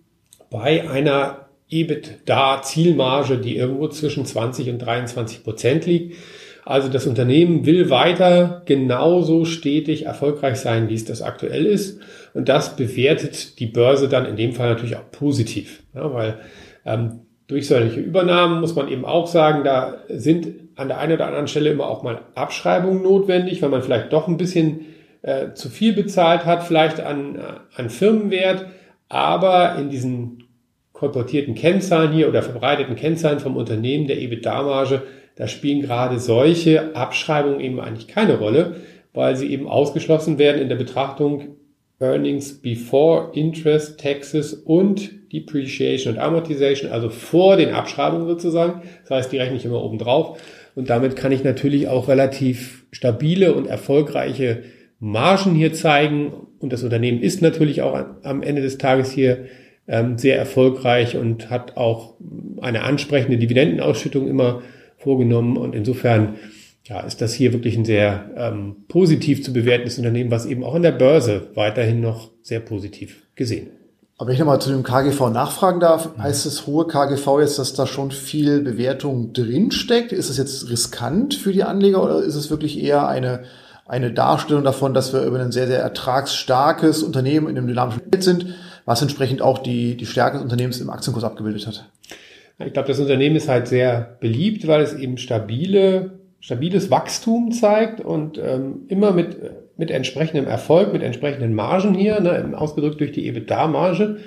bei 0.51 0.89
einer 0.89 1.42
EBITDA-Zielmarge, 1.73 3.39
die 3.39 3.57
irgendwo 3.57 3.89
zwischen 3.89 4.25
20 4.25 4.71
und 4.71 4.79
23 4.79 5.43
Prozent 5.43 5.87
liegt. 5.87 6.17
Also 6.65 6.89
das 6.89 7.07
Unternehmen 7.07 7.67
will 7.67 7.91
weiter 7.91 8.63
genauso 8.67 9.45
stetig 9.45 10.07
erfolgreich 10.07 10.57
sein, 10.57 10.89
wie 10.89 10.95
es 10.95 11.05
das 11.05 11.23
aktuell 11.23 11.67
ist. 11.67 12.01
Und 12.35 12.49
das 12.49 12.77
bewertet 12.77 13.59
die 13.59 13.67
Börse 13.67 14.09
dann 14.09 14.27
in 14.27 14.37
dem 14.37 14.53
Fall 14.53 14.69
natürlich 14.69 14.97
auch 14.97 15.11
positiv. 15.11 15.83
Ja, 15.95 16.13
weil 16.15 16.39
ähm, 16.85 17.23
durch 17.49 17.67
solche 17.67 18.01
Übernahmen 18.01 18.61
muss 18.61 18.77
man 18.77 18.89
eben 18.89 19.05
auch 19.05 19.27
sagen, 19.27 19.65
da 19.65 19.99
sind 20.09 20.49
an 20.77 20.89
der 20.89 20.99
einen 20.99 21.15
oder 21.15 21.27
anderen 21.27 21.49
Stelle 21.49 21.71
immer 21.71 21.89
auch 21.89 22.03
mal 22.03 22.21
Abschreibungen 22.35 23.03
notwendig, 23.03 23.61
weil 23.61 23.69
man 23.69 23.83
vielleicht 23.83 24.13
doch 24.13 24.29
ein 24.29 24.37
bisschen 24.37 24.87
äh, 25.23 25.53
zu 25.55 25.69
viel 25.69 25.93
bezahlt 25.93 26.47
hat, 26.47 26.63
vielleicht 26.63 27.01
an, 27.01 27.39
an 27.75 27.91
Firmenwert. 27.91 28.67
Aber 29.09 29.77
in 29.79 29.91
diesen 29.91 30.42
kolportierten 31.03 31.57
Kennzahlen 31.57 32.13
hier 32.13 32.29
oder 32.29 32.43
verbreiteten 32.43 32.95
Kennzahlen 32.95 33.41
vom 33.41 33.57
Unternehmen 33.57 34.07
der 34.07 34.21
EBITDA-Marge, 34.21 35.03
da 35.35 35.49
spielen 35.49 35.83
gerade 35.83 36.21
solche 36.21 36.95
Abschreibungen 36.95 37.59
eben 37.59 37.81
eigentlich 37.81 38.07
keine 38.07 38.39
Rolle, 38.39 38.77
weil 39.13 39.35
sie 39.35 39.49
eben 39.49 39.67
ausgeschlossen 39.67 40.39
werden 40.39 40.63
in 40.63 40.69
der 40.69 40.77
Betrachtung 40.77 41.57
Earnings 41.99 42.63
before 42.63 43.33
Interest, 43.35 43.99
Taxes 43.99 44.55
und 44.55 45.11
Depreciation 45.33 46.15
und 46.15 46.21
Amortization, 46.21 46.93
also 46.93 47.09
vor 47.09 47.57
den 47.57 47.71
Abschreibungen 47.71 48.29
sozusagen. 48.29 48.83
Das 49.03 49.11
heißt, 49.11 49.33
die 49.33 49.39
rechne 49.39 49.57
ich 49.57 49.65
immer 49.65 49.83
oben 49.83 49.99
drauf. 49.99 50.41
Und 50.77 50.89
damit 50.89 51.17
kann 51.17 51.33
ich 51.33 51.43
natürlich 51.43 51.89
auch 51.89 52.07
relativ 52.07 52.85
stabile 52.93 53.55
und 53.55 53.67
erfolgreiche 53.67 54.63
Margen 55.01 55.57
hier 55.57 55.73
zeigen. 55.73 56.33
Und 56.61 56.73
das 56.73 56.85
Unternehmen 56.85 57.21
ist 57.21 57.43
natürlich 57.43 57.83
auch 57.83 58.05
am 58.23 58.45
Ende 58.45 58.63
des 58.63 58.79
Tages 58.79 59.11
hier 59.11 59.47
ähm, 59.89 60.19
sehr 60.19 60.39
erfolgreich 60.39 61.17
und 61.17 61.51
hat 61.51 61.77
auch 61.77 62.15
eine 62.61 62.83
ansprechende 62.83 63.39
Dividendenausschüttung 63.39 64.29
immer 64.29 64.63
vorgenommen. 64.97 65.57
Und 65.57 65.75
insofern 65.75 66.37
ja, 66.85 67.01
ist 67.01 67.21
das 67.21 67.33
hier 67.33 67.53
wirklich 67.53 67.77
ein 67.77 67.85
sehr 67.85 68.31
ähm, 68.37 68.77
positiv 68.89 69.43
zu 69.43 69.53
bewertendes 69.53 69.99
Unternehmen, 69.99 70.31
was 70.31 70.47
eben 70.47 70.65
auch 70.65 70.75
in 70.75 70.83
der 70.83 70.93
Börse 70.93 71.49
weiterhin 71.55 72.01
noch 72.01 72.31
sehr 72.43 72.61
positiv 72.61 73.23
gesehen. 73.35 73.71
Aber 74.19 74.29
wenn 74.29 74.35
ich 74.35 74.41
nochmal 74.41 74.61
zu 74.61 74.71
dem 74.71 74.85
KGV 74.85 75.31
nachfragen 75.31 75.81
darf, 75.81 76.11
heißt 76.17 76.47
das 76.47 76.67
hohe 76.67 76.87
KGV 76.87 77.41
jetzt, 77.41 77.59
dass 77.59 77.75
da 77.75 77.87
schon 77.87 78.13
viel 78.13 78.61
Bewertung 78.61 79.33
drinsteckt? 79.33 80.13
Ist 80.13 80.29
es 80.29 80.37
jetzt 80.37 80.71
riskant 80.71 81.35
für 81.35 81.53
die 81.53 81.65
Anleger 81.65 82.03
oder 82.03 82.23
ist 82.23 82.37
es 82.37 82.51
wirklich 82.51 82.81
eher 82.81 83.09
eine, 83.09 83.45
eine 83.87 84.13
Darstellung 84.13 84.63
davon, 84.63 84.95
dass 84.95 85.13
wir 85.13 85.23
über 85.23 85.41
ein 85.41 85.51
sehr, 85.51 85.67
sehr 85.67 85.81
ertragsstarkes 85.81 87.03
Unternehmen 87.03 87.49
in 87.49 87.59
einem 87.59 87.67
dynamischen 87.67 88.03
Bild 88.11 88.23
sind, 88.23 88.47
was 88.85 89.03
entsprechend 89.03 89.43
auch 89.43 89.59
die, 89.59 89.97
die 89.97 90.07
Stärke 90.07 90.37
des 90.37 90.43
Unternehmens 90.43 90.81
im 90.81 90.91
Aktienkurs 90.91 91.25
abgebildet 91.25 91.67
hat? 91.67 91.89
Ich 92.65 92.73
glaube, 92.73 92.89
das 92.89 93.01
Unternehmen 93.01 93.37
ist 93.37 93.49
halt 93.49 93.67
sehr 93.67 94.17
beliebt, 94.21 94.67
weil 94.67 94.83
es 94.83 94.95
eben 94.95 95.19
stabile, 95.19 96.19
stabiles 96.41 96.91
Wachstum 96.91 97.53
zeigt 97.53 98.01
und 98.01 98.39
ähm, 98.39 98.83
immer 98.89 99.13
mit 99.13 99.37
mit 99.77 99.91
entsprechendem 99.91 100.47
Erfolg, 100.47 100.93
mit 100.93 101.03
entsprechenden 101.03 101.55
Margen 101.55 101.95
hier, 101.95 102.21
ne, 102.21 102.53
ausgedrückt 102.57 103.01
durch 103.01 103.13
die 103.13 103.27
EBITDA-Marge, 103.27 104.19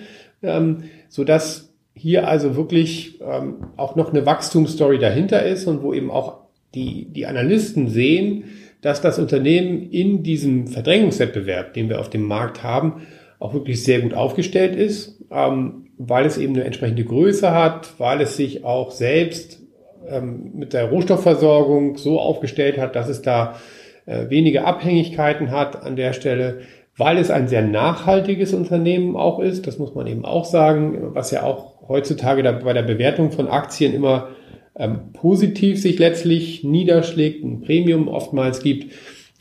ähm, 0.44 0.84
so 1.08 1.24
dass 1.24 1.74
hier 1.94 2.28
also 2.28 2.56
wirklich 2.56 3.22
ähm, 3.22 3.68
auch 3.78 3.96
noch 3.96 4.12
eine 4.12 4.26
Wachstumsstory 4.26 5.00
dahinter 5.00 5.44
ist 5.44 5.66
und 5.66 5.82
wo 5.82 5.94
eben 5.94 6.12
auch 6.12 6.40
die, 6.74 7.06
die 7.06 7.26
Analysten 7.26 7.88
sehen, 7.88 8.46
dass 8.82 9.02
das 9.02 9.18
Unternehmen 9.18 9.90
in 9.92 10.24
diesem 10.24 10.68
Verdrängungswettbewerb, 10.68 11.74
den 11.74 11.88
wir 11.88 12.00
auf 12.02 12.10
dem 12.10 12.24
Markt 12.24 12.64
haben, 12.64 13.08
auch 13.46 13.54
wirklich 13.54 13.84
sehr 13.84 14.02
gut 14.02 14.14
aufgestellt 14.14 14.76
ist, 14.76 15.24
ähm, 15.32 15.88
weil 15.98 16.26
es 16.26 16.38
eben 16.38 16.56
eine 16.56 16.64
entsprechende 16.64 17.06
Größe 17.06 17.52
hat, 17.52 17.94
weil 18.00 18.22
es 18.22 18.36
sich 18.36 18.66
auch 18.66 18.92
selbst 18.92 19.62
ähm, 20.10 20.52
mit 20.56 20.74
der 20.74 20.90
Rohstoffversorgung 20.90 21.98
so 21.98 22.20
aufgestellt 22.20 22.78
hat, 22.78 22.96
dass 22.96 23.08
es 23.08 23.22
da 23.22 23.56
äh, 24.06 24.30
wenige 24.30 24.66
Abhängigkeiten 24.66 25.52
hat 25.52 25.82
an 25.84 25.96
der 25.96 26.14
Stelle, 26.14 26.62
weil 26.98 27.18
es 27.18 27.30
ein 27.30 27.48
sehr 27.48 27.62
nachhaltiges 27.62 28.54
Unternehmen 28.54 29.16
auch 29.16 29.40
ist. 29.40 29.68
Das 29.68 29.78
muss 29.78 29.94
man 29.94 30.08
eben 30.08 30.26
auch 30.26 30.46
sagen, 30.46 31.14
was 31.14 31.32
ja 31.32 31.44
auch 31.44 31.88
heutzutage 31.88 32.42
bei 32.64 32.74
der 32.74 32.84
Bewertung 32.84 33.32
von 33.32 33.48
Aktien 33.48 33.94
immer 33.94 34.30
ähm, 34.78 35.14
positiv 35.14 35.82
sich 35.82 36.00
letztlich 36.00 36.64
niederschlägt, 36.64 37.44
ein 37.44 37.62
Premium 37.62 38.08
oftmals 38.08 38.62
gibt, 38.62 38.94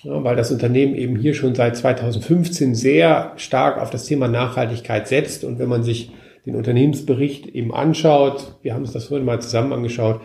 weil 0.04 0.37
das 0.37 0.52
Unternehmen 0.52 0.94
eben 0.94 1.16
hier 1.16 1.34
schon 1.34 1.54
seit 1.54 1.76
2015 1.76 2.75
sehr 2.75 3.32
stark 3.37 3.80
auf 3.80 3.90
das 3.90 4.04
Thema 4.04 4.28
Nachhaltigkeit 4.28 5.08
setzt. 5.08 5.44
Und 5.44 5.58
wenn 5.58 5.68
man 5.68 5.82
sich 5.82 6.11
den 6.46 6.56
Unternehmensbericht 6.56 7.46
eben 7.49 7.75
anschaut, 7.75 8.54
wir 8.62 8.75
haben 8.75 8.82
uns 8.82 8.92
das 8.92 9.06
vorhin 9.06 9.25
mal 9.25 9.40
zusammen 9.40 9.73
angeschaut, 9.73 10.20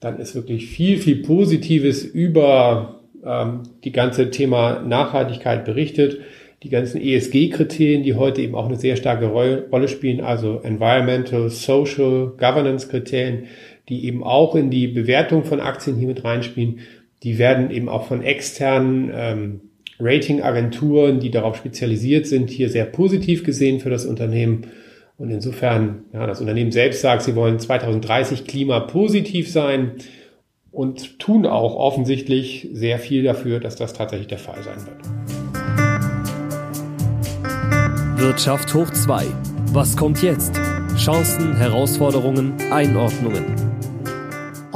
dann 0.00 0.18
ist 0.18 0.34
wirklich 0.34 0.66
viel, 0.66 0.98
viel 0.98 1.22
Positives 1.22 2.04
über 2.04 3.00
ähm, 3.24 3.62
die 3.84 3.92
ganze 3.92 4.30
Thema 4.30 4.80
Nachhaltigkeit 4.80 5.64
berichtet, 5.64 6.20
die 6.62 6.68
ganzen 6.68 7.00
ESG-Kriterien, 7.00 8.02
die 8.02 8.14
heute 8.14 8.42
eben 8.42 8.54
auch 8.54 8.66
eine 8.66 8.76
sehr 8.76 8.96
starke 8.96 9.26
Rolle 9.26 9.88
spielen, 9.88 10.20
also 10.20 10.60
Environmental, 10.62 11.48
Social, 11.48 12.32
Governance-Kriterien, 12.38 13.44
die 13.88 14.04
eben 14.06 14.24
auch 14.24 14.54
in 14.56 14.70
die 14.70 14.88
Bewertung 14.88 15.44
von 15.44 15.60
Aktien 15.60 15.96
hier 15.96 16.08
mit 16.08 16.24
reinspielen, 16.24 16.80
die 17.22 17.38
werden 17.38 17.70
eben 17.70 17.88
auch 17.88 18.06
von 18.06 18.22
externen 18.22 19.10
ähm, 19.14 19.60
Ratingagenturen, 19.98 21.20
die 21.20 21.30
darauf 21.30 21.56
spezialisiert 21.56 22.26
sind, 22.26 22.50
hier 22.50 22.68
sehr 22.68 22.84
positiv 22.84 23.44
gesehen 23.44 23.80
für 23.80 23.90
das 23.90 24.04
Unternehmen. 24.04 24.66
Und 25.18 25.30
insofern, 25.30 26.04
ja, 26.12 26.26
das 26.26 26.40
Unternehmen 26.40 26.72
selbst 26.72 27.00
sagt, 27.00 27.22
sie 27.22 27.34
wollen 27.34 27.58
2030 27.58 28.46
klimapositiv 28.46 29.50
sein 29.50 29.92
und 30.70 31.18
tun 31.18 31.46
auch 31.46 31.74
offensichtlich 31.76 32.68
sehr 32.72 32.98
viel 32.98 33.22
dafür, 33.22 33.60
dass 33.60 33.76
das 33.76 33.94
tatsächlich 33.94 34.28
der 34.28 34.38
Fall 34.38 34.62
sein 34.62 34.76
wird. 34.86 34.98
Wirtschaft 38.18 38.74
hoch 38.74 38.90
2. 38.90 39.24
Was 39.72 39.96
kommt 39.96 40.22
jetzt? 40.22 40.60
Chancen, 40.96 41.56
Herausforderungen, 41.56 42.54
Einordnungen. 42.70 43.65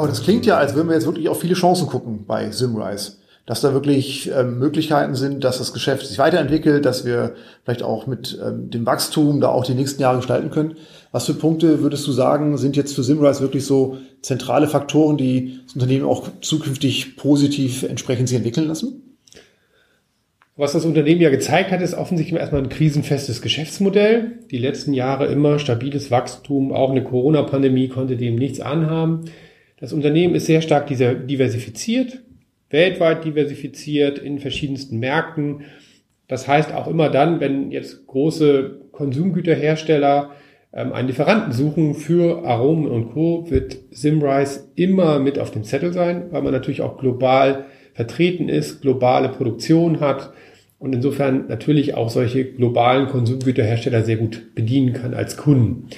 Aber 0.01 0.09
das 0.09 0.23
klingt 0.23 0.47
ja, 0.47 0.57
als 0.57 0.75
würden 0.75 0.89
wir 0.89 0.95
jetzt 0.95 1.07
wirklich 1.07 1.29
auf 1.29 1.41
viele 1.41 1.55
Chancen 1.55 1.87
gucken 1.87 2.25
bei 2.27 2.51
Simrise 2.51 3.21
dass 3.51 3.63
da 3.63 3.73
wirklich 3.73 4.31
ähm, 4.33 4.61
Möglichkeiten 4.61 5.17
sind, 5.17 5.43
dass 5.43 5.59
das 5.59 5.73
Geschäft 5.73 6.07
sich 6.07 6.19
weiterentwickelt, 6.19 6.85
dass 6.85 7.05
wir 7.05 7.35
vielleicht 7.65 7.83
auch 7.83 8.07
mit 8.07 8.39
ähm, 8.41 8.71
dem 8.71 8.87
Wachstum 8.87 9.41
da 9.41 9.49
auch 9.49 9.65
die 9.65 9.75
nächsten 9.75 10.01
Jahre 10.01 10.19
gestalten 10.19 10.51
können. 10.51 10.77
Was 11.11 11.27
für 11.27 11.35
Punkte 11.35 11.83
würdest 11.83 12.07
du 12.07 12.13
sagen, 12.13 12.57
sind 12.59 12.77
jetzt 12.77 12.95
für 12.95 13.03
Simrise 13.03 13.41
wirklich 13.41 13.67
so 13.67 13.97
zentrale 14.23 14.69
Faktoren, 14.69 15.17
die 15.17 15.59
das 15.65 15.75
Unternehmen 15.75 16.05
auch 16.05 16.29
zukünftig 16.41 17.17
positiv 17.17 17.83
entsprechend 17.83 18.29
sich 18.29 18.37
entwickeln 18.37 18.69
lassen? 18.69 19.17
Was 20.55 20.73
das 20.75 20.85
Unternehmen 20.85 21.21
ja 21.21 21.31
gezeigt 21.31 21.73
hat, 21.73 21.81
ist 21.81 21.95
offensichtlich 21.95 22.39
erstmal 22.39 22.63
ein 22.63 22.69
krisenfestes 22.69 23.43
Geschäftsmodell. 23.43 24.39
Die 24.53 24.59
letzten 24.59 24.93
Jahre 24.93 25.27
immer 25.27 25.59
stabiles 25.59 26.13
Wachstum, 26.13 26.73
auch 26.73 26.91
eine 26.93 27.03
Corona-Pandemie 27.03 27.89
konnte 27.89 28.17
dem 28.17 28.37
nichts 28.37 28.61
anhaben. 28.61 29.25
Das 29.81 29.95
Unternehmen 29.95 30.35
ist 30.35 30.45
sehr 30.45 30.61
stark 30.61 30.87
diversifiziert, 30.89 32.23
weltweit 32.69 33.25
diversifiziert 33.25 34.19
in 34.19 34.39
verschiedensten 34.39 34.99
Märkten. 34.99 35.63
Das 36.29 36.47
heißt 36.47 36.73
auch 36.73 36.87
immer 36.87 37.09
dann, 37.09 37.41
wenn 37.41 37.71
jetzt 37.71 38.07
große 38.07 38.79
Konsumgüterhersteller 38.93 40.33
ähm, 40.73 40.93
einen 40.93 41.09
Lieferanten 41.09 41.53
suchen 41.53 41.95
für 41.95 42.45
Aromen 42.45 42.89
und 42.89 43.13
Co., 43.13 43.51
wird 43.51 43.79
Simrise 43.91 44.69
immer 44.77 45.19
mit 45.19 45.39
auf 45.39 45.51
dem 45.51 45.65
Zettel 45.65 45.95
sein, 45.95 46.27
weil 46.31 46.43
man 46.43 46.53
natürlich 46.53 46.83
auch 46.83 46.99
global 46.99 47.65
vertreten 47.95 48.51
ist, 48.51 48.83
globale 48.83 49.31
Produktion 49.31 50.01
hat 50.01 50.33
und 50.79 50.95
insofern 50.95 51.47
natürlich 51.49 51.95
auch 51.95 52.11
solche 52.11 52.45
globalen 52.45 53.09
Konsumgüterhersteller 53.09 54.05
sehr 54.05 54.17
gut 54.17 54.55
bedienen 54.55 54.93
kann 54.93 55.15
als 55.15 55.39
Kunden. 55.39 55.89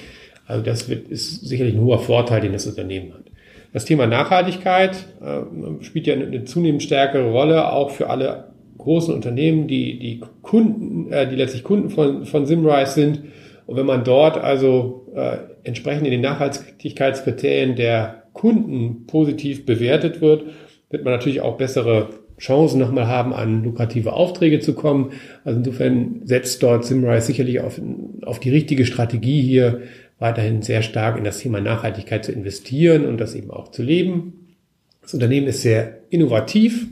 Also 0.45 0.63
das 0.63 0.89
wird, 0.89 1.09
ist 1.09 1.45
sicherlich 1.45 1.75
ein 1.75 1.81
hoher 1.81 1.99
Vorteil, 1.99 2.41
den 2.41 2.53
das 2.53 2.65
Unternehmen 2.65 3.13
hat. 3.13 3.32
Das 3.73 3.85
Thema 3.85 4.05
Nachhaltigkeit 4.05 5.07
äh, 5.21 5.83
spielt 5.83 6.07
ja 6.07 6.13
eine, 6.13 6.27
eine 6.27 6.45
zunehmend 6.45 6.83
stärkere 6.83 7.31
Rolle, 7.31 7.71
auch 7.71 7.89
für 7.89 8.09
alle 8.09 8.53
großen 8.77 9.13
Unternehmen, 9.13 9.67
die, 9.67 9.97
die 9.97 10.21
Kunden, 10.41 11.11
äh, 11.11 11.27
die 11.27 11.35
letztlich 11.35 11.63
Kunden 11.63 11.89
von, 11.89 12.25
von 12.25 12.45
Simrise 12.45 12.93
sind. 12.93 13.23
Und 13.65 13.77
wenn 13.77 13.85
man 13.85 14.03
dort 14.03 14.37
also 14.37 15.07
äh, 15.15 15.37
entsprechend 15.63 16.05
in 16.05 16.11
den 16.11 16.21
Nachhaltigkeitskriterien 16.21 17.75
der 17.75 18.23
Kunden 18.33 19.07
positiv 19.07 19.65
bewertet 19.65 20.21
wird, 20.21 20.43
wird 20.89 21.03
man 21.03 21.13
natürlich 21.13 21.41
auch 21.41 21.57
bessere 21.57 22.09
Chancen 22.39 22.79
nochmal 22.79 23.07
haben, 23.07 23.33
an 23.33 23.63
lukrative 23.63 24.13
Aufträge 24.13 24.59
zu 24.59 24.73
kommen. 24.73 25.11
Also 25.43 25.59
insofern 25.59 26.21
setzt 26.25 26.61
dort 26.61 26.83
Simrise 26.85 27.27
sicherlich 27.27 27.61
auf, 27.61 27.79
auf 28.23 28.39
die 28.39 28.49
richtige 28.49 28.85
Strategie 28.85 29.41
hier, 29.41 29.81
weiterhin 30.23 30.61
sehr 30.61 30.81
stark 30.81 31.17
in 31.17 31.25
das 31.25 31.39
Thema 31.39 31.59
Nachhaltigkeit 31.59 32.23
zu 32.23 32.31
investieren 32.31 33.05
und 33.05 33.19
das 33.19 33.35
eben 33.35 33.51
auch 33.51 33.71
zu 33.71 33.83
leben. 33.83 34.55
Das 35.01 35.13
Unternehmen 35.13 35.47
ist 35.47 35.61
sehr 35.61 35.99
innovativ 36.09 36.87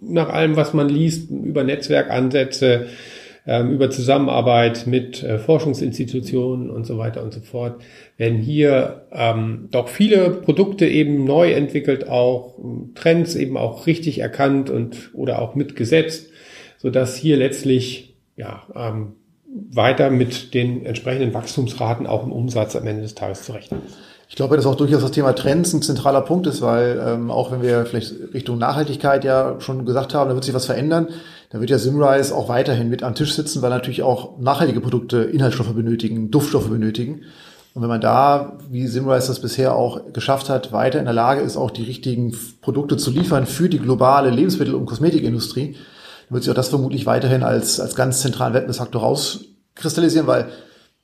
nach 0.00 0.28
allem, 0.28 0.54
was 0.54 0.72
man 0.72 0.88
liest, 0.88 1.28
über 1.30 1.64
Netzwerkansätze, 1.64 2.86
ähm, 3.44 3.72
über 3.72 3.90
Zusammenarbeit 3.90 4.86
mit 4.86 5.20
äh, 5.24 5.40
Forschungsinstitutionen 5.40 6.70
und 6.70 6.86
so 6.86 6.96
weiter 6.96 7.24
und 7.24 7.34
so 7.34 7.40
fort, 7.40 7.82
werden 8.18 8.38
hier 8.38 9.08
ähm, 9.10 9.66
doch 9.72 9.88
viele 9.88 10.30
Produkte 10.30 10.86
eben 10.86 11.24
neu 11.24 11.50
entwickelt, 11.52 12.08
auch 12.08 12.54
Trends 12.94 13.34
eben 13.34 13.56
auch 13.56 13.88
richtig 13.88 14.20
erkannt 14.20 14.70
und 14.70 15.10
oder 15.12 15.42
auch 15.42 15.56
mitgesetzt, 15.56 16.30
so 16.78 16.90
dass 16.90 17.16
hier 17.16 17.36
letztlich 17.36 18.14
ja 18.36 18.62
ähm, 18.76 19.14
weiter 19.70 20.10
mit 20.10 20.54
den 20.54 20.84
entsprechenden 20.84 21.34
Wachstumsraten 21.34 22.06
auch 22.06 22.24
im 22.24 22.32
Umsatz 22.32 22.76
am 22.76 22.86
Ende 22.86 23.02
des 23.02 23.14
Tages 23.14 23.42
zu 23.42 23.52
rechnen. 23.52 23.80
Ich 24.28 24.34
glaube, 24.34 24.56
dass 24.56 24.66
auch 24.66 24.74
durchaus 24.74 25.02
das 25.02 25.12
Thema 25.12 25.34
Trends 25.34 25.72
ein 25.72 25.82
zentraler 25.82 26.20
Punkt 26.20 26.46
ist, 26.48 26.60
weil 26.60 27.00
ähm, 27.06 27.30
auch 27.30 27.52
wenn 27.52 27.62
wir 27.62 27.86
vielleicht 27.86 28.12
Richtung 28.34 28.58
Nachhaltigkeit 28.58 29.24
ja 29.24 29.60
schon 29.60 29.86
gesagt 29.86 30.14
haben, 30.14 30.28
da 30.28 30.34
wird 30.34 30.44
sich 30.44 30.54
was 30.54 30.66
verändern, 30.66 31.08
da 31.50 31.60
wird 31.60 31.70
ja 31.70 31.78
Simrise 31.78 32.34
auch 32.34 32.48
weiterhin 32.48 32.88
mit 32.88 33.04
am 33.04 33.14
Tisch 33.14 33.34
sitzen, 33.34 33.62
weil 33.62 33.70
natürlich 33.70 34.02
auch 34.02 34.38
nachhaltige 34.38 34.80
Produkte 34.80 35.18
Inhaltsstoffe 35.18 35.72
benötigen, 35.74 36.30
Duftstoffe 36.32 36.68
benötigen. 36.68 37.22
Und 37.74 37.82
wenn 37.82 37.88
man 37.88 38.00
da, 38.00 38.58
wie 38.68 38.86
Simrise 38.88 39.28
das 39.28 39.40
bisher 39.40 39.76
auch 39.76 40.12
geschafft 40.12 40.48
hat, 40.48 40.72
weiter 40.72 40.98
in 40.98 41.04
der 41.04 41.14
Lage 41.14 41.42
ist, 41.42 41.56
auch 41.56 41.70
die 41.70 41.84
richtigen 41.84 42.36
Produkte 42.62 42.96
zu 42.96 43.12
liefern 43.12 43.46
für 43.46 43.68
die 43.68 43.78
globale 43.78 44.30
Lebensmittel- 44.30 44.74
und 44.74 44.86
Kosmetikindustrie, 44.86 45.76
wird 46.28 46.42
sich 46.42 46.50
auch 46.50 46.56
das 46.56 46.68
vermutlich 46.68 47.06
weiterhin 47.06 47.42
als, 47.42 47.80
als 47.80 47.94
ganz 47.94 48.20
zentralen 48.20 48.54
Wettbewerbsfaktor 48.54 49.02
rauskristallisieren, 49.02 50.26
weil 50.26 50.48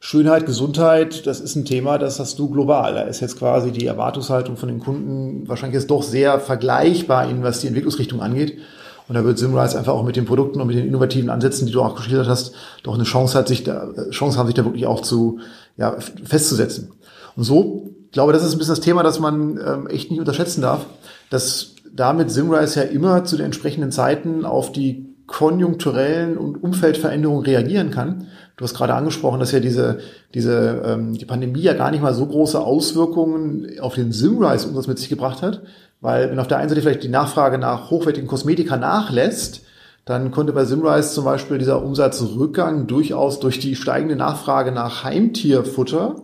Schönheit, 0.05 0.47
Gesundheit, 0.47 1.29
das 1.29 1.41
ist 1.41 1.55
ein 1.55 1.65
Thema, 1.65 1.97
das 1.97 2.19
hast 2.19 2.37
du 2.37 2.51
global. 2.51 2.95
Da 2.95 3.03
ist 3.03 3.21
jetzt 3.21 3.39
quasi 3.39 3.71
die 3.71 3.87
Erwartungshaltung 3.87 4.57
von 4.57 4.69
den 4.69 4.81
Kunden 4.81 5.49
wahrscheinlich 5.49 5.81
jetzt 5.81 5.91
doch 5.91 6.03
sehr 6.03 6.41
vergleichbar, 6.41 7.31
in 7.31 7.45
was 7.45 7.61
die 7.61 7.69
Entwicklungsrichtung 7.69 8.21
angeht. 8.21 8.59
Und 9.07 9.15
da 9.15 9.25
wird 9.25 9.39
Simrise 9.39 9.79
einfach 9.79 9.93
auch 9.93 10.05
mit 10.05 10.17
den 10.17 10.25
Produkten 10.25 10.61
und 10.61 10.67
mit 10.67 10.77
den 10.77 10.89
innovativen 10.89 11.31
Ansätzen, 11.31 11.67
die 11.67 11.73
du 11.73 11.83
auch 11.83 11.95
geschildert 11.95 12.29
hast, 12.29 12.53
doch 12.83 12.95
eine 12.95 13.05
Chance 13.05 13.39
hat, 13.39 13.47
sich 13.47 13.63
da, 13.63 13.93
Chance 14.11 14.39
haben, 14.39 14.47
sich 14.47 14.57
da 14.57 14.65
wirklich 14.65 14.87
auch 14.87 15.03
zu, 15.03 15.39
ja, 15.77 15.97
festzusetzen. 16.25 16.91
Und 17.37 17.45
so, 17.45 17.91
ich 18.07 18.13
glaube, 18.13 18.33
das 18.33 18.43
ist 18.43 18.55
ein 18.55 18.59
bisschen 18.59 18.75
das 18.75 18.85
Thema, 18.85 19.05
das 19.05 19.21
man 19.21 19.61
ähm, 19.65 19.87
echt 19.87 20.11
nicht 20.11 20.19
unterschätzen 20.19 20.63
darf, 20.63 20.87
dass 21.31 21.77
damit 21.95 22.31
Simrise 22.31 22.81
ja 22.81 22.87
immer 22.87 23.25
zu 23.25 23.37
den 23.37 23.47
entsprechenden 23.47 23.93
Zeiten 23.93 24.45
auf 24.45 24.73
die 24.73 25.12
konjunkturellen 25.33 26.37
und 26.37 26.63
Umfeldveränderungen 26.63 27.45
reagieren 27.45 27.91
kann. 27.91 28.27
Du 28.57 28.65
hast 28.65 28.75
gerade 28.75 28.95
angesprochen, 28.95 29.41
dass 29.41 29.51
ja 29.51 29.61
diese, 29.61 30.01
diese 30.35 30.83
ähm, 30.85 31.15
die 31.15 31.25
Pandemie 31.25 31.63
ja 31.63 31.73
gar 31.73 31.91
nicht 31.91 32.03
mal 32.03 32.15
so 32.15 32.27
große 32.27 32.61
Auswirkungen 32.61 33.81
auf 33.81 33.95
den 33.95 34.13
Simrise-Umsatz 34.13 34.87
mit 34.87 34.99
sich 34.99 35.09
gebracht 35.09 35.41
hat, 35.41 35.63
weil 36.03 36.31
wenn 36.31 36.39
auf 36.39 36.49
der 36.49 36.59
einen 36.59 36.69
Seite 36.69 36.83
vielleicht 36.83 37.03
die 37.03 37.09
Nachfrage 37.09 37.57
nach 37.57 37.91
hochwertigen 37.91 38.29
Kosmetika 38.29 38.77
nachlässt, 38.77 39.63
dann 40.05 40.33
konnte 40.33 40.53
bei 40.53 40.67
Simrise 40.67 41.15
zum 41.15 41.25
Beispiel 41.25 41.59
dieser 41.59 41.83
Umsatzrückgang 41.83 42.87
durchaus 42.87 43.41
durch 43.41 43.59
die 43.59 43.75
steigende 43.75 44.17
Nachfrage 44.17 44.71
nach 44.71 45.03
Heimtierfutter 45.05 46.17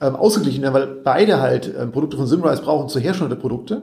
ähm, 0.00 0.16
ausgeglichen 0.16 0.62
werden, 0.62 0.74
weil 0.74 0.86
beide 0.86 1.40
halt 1.40 1.70
ähm, 1.78 1.92
Produkte 1.92 2.16
von 2.16 2.26
Simrise 2.26 2.62
brauchen 2.62 2.88
zur 2.88 3.02
Herstellung 3.02 3.30
der 3.30 3.36
Produkte. 3.36 3.82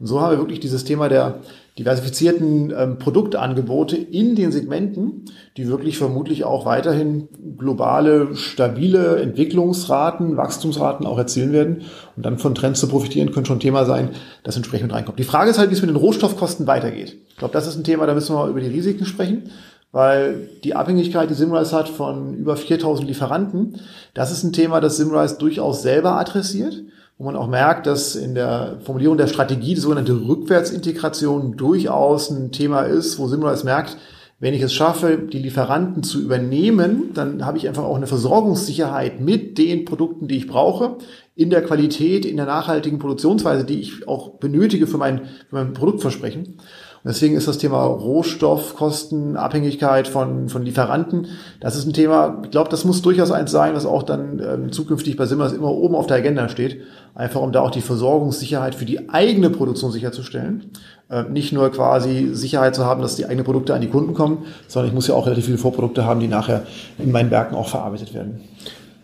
Und 0.00 0.06
so 0.06 0.20
haben 0.20 0.32
wir 0.32 0.38
wirklich 0.38 0.60
dieses 0.60 0.84
Thema 0.84 1.08
der 1.08 1.40
diversifizierten 1.78 2.72
ähm, 2.76 2.98
Produktangebote 2.98 3.96
in 3.96 4.34
den 4.34 4.50
Segmenten, 4.50 5.26
die 5.56 5.68
wirklich 5.68 5.96
vermutlich 5.96 6.44
auch 6.44 6.66
weiterhin 6.66 7.28
globale, 7.56 8.34
stabile 8.34 9.20
Entwicklungsraten, 9.20 10.36
Wachstumsraten 10.36 11.06
auch 11.06 11.18
erzielen 11.18 11.52
werden. 11.52 11.82
Und 12.16 12.26
dann 12.26 12.38
von 12.38 12.54
Trends 12.54 12.80
zu 12.80 12.88
profitieren, 12.88 13.30
könnte 13.30 13.48
schon 13.48 13.58
ein 13.58 13.60
Thema 13.60 13.84
sein, 13.84 14.10
das 14.42 14.56
entsprechend 14.56 14.92
reinkommt. 14.92 15.18
Die 15.18 15.24
Frage 15.24 15.50
ist 15.50 15.58
halt, 15.58 15.70
wie 15.70 15.74
es 15.74 15.80
mit 15.80 15.90
den 15.90 15.96
Rohstoffkosten 15.96 16.66
weitergeht. 16.66 17.16
Ich 17.30 17.36
glaube, 17.36 17.52
das 17.52 17.66
ist 17.66 17.76
ein 17.76 17.84
Thema, 17.84 18.06
da 18.06 18.14
müssen 18.14 18.34
wir 18.34 18.48
über 18.48 18.60
die 18.60 18.68
Risiken 18.68 19.06
sprechen 19.06 19.50
weil 19.90 20.50
die 20.64 20.74
Abhängigkeit, 20.74 21.30
die 21.30 21.34
Simrise 21.34 21.74
hat 21.74 21.88
von 21.88 22.34
über 22.34 22.56
4000 22.56 23.08
Lieferanten, 23.08 23.80
das 24.12 24.30
ist 24.30 24.44
ein 24.44 24.52
Thema, 24.52 24.82
das 24.82 24.98
Simrise 24.98 25.38
durchaus 25.38 25.80
selber 25.80 26.18
adressiert 26.18 26.82
wo 27.18 27.24
man 27.24 27.36
auch 27.36 27.48
merkt, 27.48 27.86
dass 27.86 28.14
in 28.14 28.34
der 28.34 28.78
Formulierung 28.84 29.18
der 29.18 29.26
Strategie 29.26 29.74
die 29.74 29.80
sogenannte 29.80 30.14
Rückwärtsintegration 30.14 31.56
durchaus 31.56 32.30
ein 32.30 32.52
Thema 32.52 32.82
ist, 32.82 33.18
wo 33.18 33.26
Simulus 33.26 33.64
merkt, 33.64 33.96
wenn 34.40 34.54
ich 34.54 34.62
es 34.62 34.72
schaffe, 34.72 35.18
die 35.18 35.40
Lieferanten 35.40 36.04
zu 36.04 36.22
übernehmen, 36.22 37.10
dann 37.12 37.44
habe 37.44 37.58
ich 37.58 37.66
einfach 37.66 37.82
auch 37.82 37.96
eine 37.96 38.06
Versorgungssicherheit 38.06 39.20
mit 39.20 39.58
den 39.58 39.84
Produkten, 39.84 40.28
die 40.28 40.36
ich 40.36 40.46
brauche, 40.46 40.98
in 41.34 41.50
der 41.50 41.62
Qualität, 41.62 42.24
in 42.24 42.36
der 42.36 42.46
nachhaltigen 42.46 43.00
Produktionsweise, 43.00 43.64
die 43.64 43.80
ich 43.80 44.06
auch 44.06 44.38
benötige 44.38 44.86
für 44.86 44.96
mein, 44.96 45.26
für 45.48 45.56
mein 45.56 45.72
Produktversprechen. 45.72 46.58
Und 47.04 47.08
deswegen 47.08 47.36
ist 47.36 47.46
das 47.46 47.58
Thema 47.58 47.84
Rohstoffkosten, 47.84 49.36
Abhängigkeit 49.36 50.08
von, 50.08 50.48
von 50.48 50.62
Lieferanten, 50.64 51.28
das 51.60 51.76
ist 51.76 51.86
ein 51.86 51.92
Thema, 51.92 52.42
ich 52.44 52.50
glaube, 52.50 52.70
das 52.70 52.84
muss 52.84 53.02
durchaus 53.02 53.30
eins 53.30 53.50
sein, 53.50 53.74
was 53.74 53.86
auch 53.86 54.02
dann 54.02 54.40
ähm, 54.40 54.72
zukünftig 54.72 55.16
bei 55.16 55.26
Simmers 55.26 55.52
immer 55.52 55.70
oben 55.70 55.94
auf 55.94 56.06
der 56.06 56.16
Agenda 56.16 56.48
steht, 56.48 56.82
einfach 57.14 57.40
um 57.40 57.52
da 57.52 57.60
auch 57.60 57.70
die 57.70 57.80
Versorgungssicherheit 57.80 58.74
für 58.74 58.84
die 58.84 59.08
eigene 59.08 59.50
Produktion 59.50 59.92
sicherzustellen. 59.92 60.72
Äh, 61.10 61.24
nicht 61.24 61.52
nur 61.52 61.70
quasi 61.70 62.30
Sicherheit 62.32 62.74
zu 62.74 62.84
haben, 62.84 63.00
dass 63.00 63.16
die 63.16 63.26
eigenen 63.26 63.44
Produkte 63.44 63.74
an 63.74 63.80
die 63.80 63.88
Kunden 63.88 64.14
kommen, 64.14 64.44
sondern 64.66 64.88
ich 64.88 64.94
muss 64.94 65.06
ja 65.06 65.14
auch 65.14 65.26
relativ 65.26 65.46
viele 65.46 65.58
Vorprodukte 65.58 66.04
haben, 66.04 66.20
die 66.20 66.28
nachher 66.28 66.64
in 66.98 67.12
meinen 67.12 67.30
Werken 67.30 67.54
auch 67.54 67.68
verarbeitet 67.68 68.12
werden. 68.12 68.40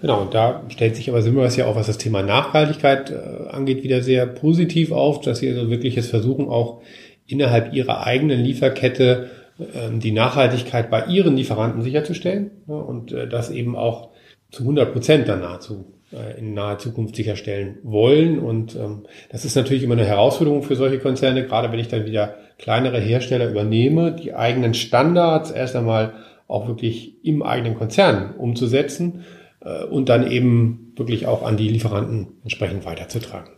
Genau, 0.01 0.21
und 0.21 0.35
da 0.35 0.61
stellt 0.69 0.97
sich 0.97 1.09
aber 1.09 1.23
Simmers 1.23 1.57
ja 1.57 1.65
auch, 1.65 1.77
was 1.77 1.87
das 1.87 1.97
Thema 1.97 2.23
Nachhaltigkeit 2.23 3.11
äh, 3.11 3.49
angeht, 3.49 3.83
wieder 3.83 4.03
sehr 4.03 4.27
positiv 4.27 4.93
auf, 4.93 5.23
dass 5.23 5.39
sie 5.39 5.49
also 5.49 5.71
wirklich 5.71 5.95
jetzt 5.95 6.11
versuchen, 6.11 6.49
auch 6.51 6.83
innerhalb 7.27 7.73
ihrer 7.73 8.07
eigenen 8.07 8.41
Lieferkette 8.41 9.31
ähm, 9.75 10.01
die 10.01 10.13
Nachhaltigkeit 10.13 10.91
bei 10.91 11.07
ihren 11.07 11.37
Lieferanten 11.37 11.83
sicherzustellen 11.83 12.51
ne, 12.67 12.77
und 12.77 13.13
äh, 13.13 13.29
das 13.29 13.51
eben 13.51 13.77
auch 13.77 14.11
zu 14.51 14.63
100 14.63 14.93
Prozent 14.93 15.29
dann 15.29 15.41
nahezu 15.41 15.95
äh, 16.13 16.39
in 16.39 16.55
naher 16.55 16.79
Zukunft 16.79 17.17
sicherstellen 17.17 17.79
wollen. 17.83 18.39
Und 18.39 18.77
ähm, 18.77 19.05
das 19.31 19.45
ist 19.45 19.57
natürlich 19.57 19.83
immer 19.83 19.95
eine 19.95 20.05
Herausforderung 20.05 20.63
für 20.63 20.77
solche 20.77 20.99
Konzerne, 20.99 21.45
gerade 21.47 21.73
wenn 21.73 21.79
ich 21.79 21.89
dann 21.89 22.07
wieder 22.07 22.37
kleinere 22.59 23.01
Hersteller 23.01 23.49
übernehme, 23.49 24.13
die 24.13 24.35
eigenen 24.35 24.75
Standards 24.75 25.51
erst 25.51 25.77
einmal 25.77 26.15
auch 26.47 26.69
wirklich 26.69 27.25
im 27.25 27.43
eigenen 27.43 27.75
Konzern 27.75 28.35
umzusetzen 28.37 29.25
äh, 29.61 29.85
und 29.85 30.09
dann 30.09 30.31
eben 30.31 30.93
wirklich 30.97 31.27
auch 31.27 31.43
an 31.43 31.57
die 31.57 31.69
Lieferanten 31.69 32.29
entsprechend 32.43 32.85
weiterzutragen. 32.85 33.51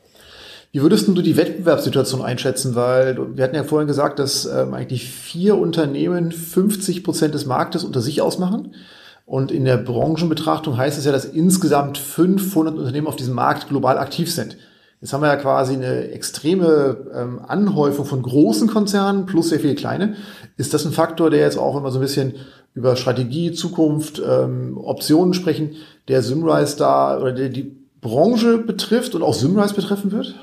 Wie 0.76 0.82
würdest 0.82 1.08
du 1.08 1.14
die 1.14 1.38
Wettbewerbssituation 1.38 2.20
einschätzen? 2.20 2.74
Weil 2.74 3.34
wir 3.34 3.44
hatten 3.44 3.54
ja 3.54 3.64
vorhin 3.64 3.88
gesagt, 3.88 4.18
dass 4.18 4.44
ähm, 4.44 4.74
eigentlich 4.74 5.08
vier 5.08 5.56
Unternehmen 5.56 6.32
50 6.32 7.02
Prozent 7.02 7.32
des 7.32 7.46
Marktes 7.46 7.82
unter 7.82 8.02
sich 8.02 8.20
ausmachen. 8.20 8.74
Und 9.24 9.50
in 9.50 9.64
der 9.64 9.78
Branchenbetrachtung 9.78 10.76
heißt 10.76 10.98
es 10.98 11.06
ja, 11.06 11.12
dass 11.12 11.24
insgesamt 11.24 11.96
500 11.96 12.76
Unternehmen 12.76 13.06
auf 13.06 13.16
diesem 13.16 13.32
Markt 13.32 13.70
global 13.70 13.96
aktiv 13.96 14.30
sind. 14.30 14.58
Jetzt 15.00 15.14
haben 15.14 15.22
wir 15.22 15.28
ja 15.28 15.36
quasi 15.36 15.72
eine 15.72 16.10
extreme 16.10 17.06
ähm, 17.14 17.40
Anhäufung 17.48 18.04
von 18.04 18.20
großen 18.20 18.68
Konzernen 18.68 19.24
plus 19.24 19.48
sehr 19.48 19.60
viele 19.60 19.76
kleine. 19.76 20.16
Ist 20.58 20.74
das 20.74 20.84
ein 20.84 20.92
Faktor, 20.92 21.30
der 21.30 21.40
jetzt 21.40 21.56
auch 21.56 21.78
immer 21.78 21.90
so 21.90 22.00
ein 22.00 22.02
bisschen 22.02 22.34
über 22.74 22.96
Strategie, 22.96 23.52
Zukunft, 23.52 24.20
ähm, 24.22 24.76
Optionen 24.76 25.32
sprechen, 25.32 25.70
der 26.08 26.20
Simrise 26.20 26.76
da 26.76 27.18
oder 27.18 27.32
der 27.32 27.48
die 27.48 27.74
Branche 28.02 28.58
betrifft 28.58 29.14
und 29.14 29.22
auch 29.22 29.32
Simrise 29.32 29.72
betreffen 29.72 30.12
wird? 30.12 30.34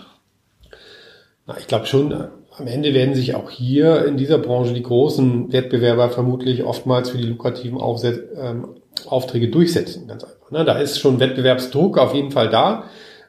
Na, 1.46 1.58
ich 1.58 1.68
glaube 1.68 1.86
schon, 1.86 2.14
am 2.58 2.68
Ende 2.68 2.94
werden 2.94 3.16
sich 3.16 3.36
auch 3.36 3.50
hier 3.50 4.06
in 4.06 4.18
dieser 4.18 4.38
Branche 4.38 4.74
die 4.74 4.84
großen 4.84 5.52
Wettbewerber 5.52 6.10
vermutlich 6.10 6.64
oftmals 6.64 7.10
für 7.10 7.18
die 7.18 7.26
lukrativen 7.26 7.80
Aufset 7.80 8.30
ähm, 8.40 8.76
Aufträge 9.08 9.50
durchsetzen. 9.50 10.08
Ganz 10.08 10.24
einfach. 10.24 10.52
Ne? 10.52 10.64
Da 10.64 10.78
ist 10.78 11.00
schon 11.00 11.20
Wettbewerbsdruck 11.20 11.98
auf 11.98 12.14
jeden 12.14 12.32
Fall 12.32 12.50
da, 12.50 12.86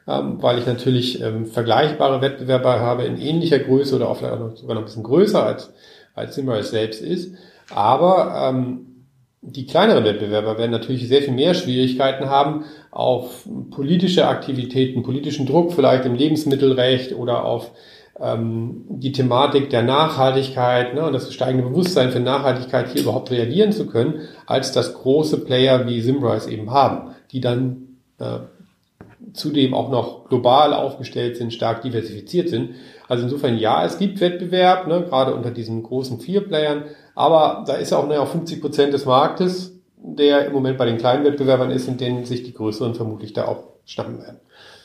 ähm, 0.07 0.41
weil 0.41 0.59
ich 0.59 0.65
natürlich 0.65 1.21
ähm, 1.21 1.45
vergleichbare 1.45 2.21
Wettbewerber 2.21 2.79
habe 2.79 3.03
in 3.03 3.17
ähnlicher 3.17 3.59
Größe 3.59 3.95
oder 3.95 4.09
auch 4.09 4.17
sogar 4.17 4.75
noch 4.75 4.81
ein 4.81 4.85
bisschen 4.85 5.03
größer 5.03 5.43
als, 5.43 5.73
als 6.13 6.35
Simrise 6.35 6.69
selbst 6.69 7.01
ist. 7.01 7.35
Aber 7.73 8.49
ähm, 8.49 9.07
die 9.41 9.65
kleineren 9.65 10.03
Wettbewerber 10.03 10.57
werden 10.57 10.71
natürlich 10.71 11.07
sehr 11.07 11.21
viel 11.21 11.33
mehr 11.33 11.53
Schwierigkeiten 11.53 12.29
haben, 12.29 12.65
auf 12.91 13.47
politische 13.71 14.27
Aktivitäten, 14.27 15.03
politischen 15.03 15.45
Druck 15.45 15.73
vielleicht 15.73 16.05
im 16.05 16.15
Lebensmittelrecht 16.15 17.13
oder 17.13 17.43
auf 17.45 17.71
ähm, 18.19 18.85
die 18.87 19.11
Thematik 19.11 19.69
der 19.69 19.83
Nachhaltigkeit 19.83 20.93
ne, 20.93 21.05
und 21.05 21.13
das 21.13 21.33
steigende 21.33 21.67
Bewusstsein 21.67 22.11
für 22.11 22.19
Nachhaltigkeit 22.19 22.89
hier 22.91 23.01
überhaupt 23.01 23.31
reagieren 23.31 23.71
zu 23.71 23.87
können, 23.87 24.21
als 24.45 24.71
das 24.71 24.93
große 24.93 25.39
Player 25.39 25.85
wie 25.87 26.01
Simrise 26.01 26.49
eben 26.49 26.71
haben, 26.71 27.11
die 27.31 27.41
dann 27.41 27.97
äh, 28.19 28.39
zudem 29.33 29.73
auch 29.73 29.89
noch 29.89 30.29
global 30.29 30.73
aufgestellt 30.73 31.37
sind, 31.37 31.53
stark 31.53 31.81
diversifiziert 31.81 32.49
sind. 32.49 32.75
Also 33.07 33.23
insofern 33.23 33.57
ja, 33.57 33.85
es 33.85 33.97
gibt 33.97 34.21
Wettbewerb, 34.21 34.87
ne, 34.87 35.03
gerade 35.03 35.35
unter 35.35 35.51
diesen 35.51 35.83
großen 35.83 36.19
vier 36.19 36.41
Playern, 36.41 36.83
aber 37.15 37.63
da 37.67 37.73
ist 37.73 37.93
auch 37.93 38.07
nur 38.07 38.25
50 38.25 38.61
Prozent 38.61 38.93
des 38.93 39.05
Marktes, 39.05 39.73
der 39.97 40.45
im 40.45 40.53
Moment 40.53 40.77
bei 40.77 40.85
den 40.85 40.97
kleinen 40.97 41.25
Wettbewerbern 41.25 41.71
ist 41.71 41.87
und 41.87 41.99
denen 41.99 42.25
sich 42.25 42.43
die 42.43 42.53
größeren 42.53 42.95
vermutlich 42.95 43.33
da 43.33 43.45
auch 43.47 43.63
schnappen 43.85 44.19
werden. 44.19 44.39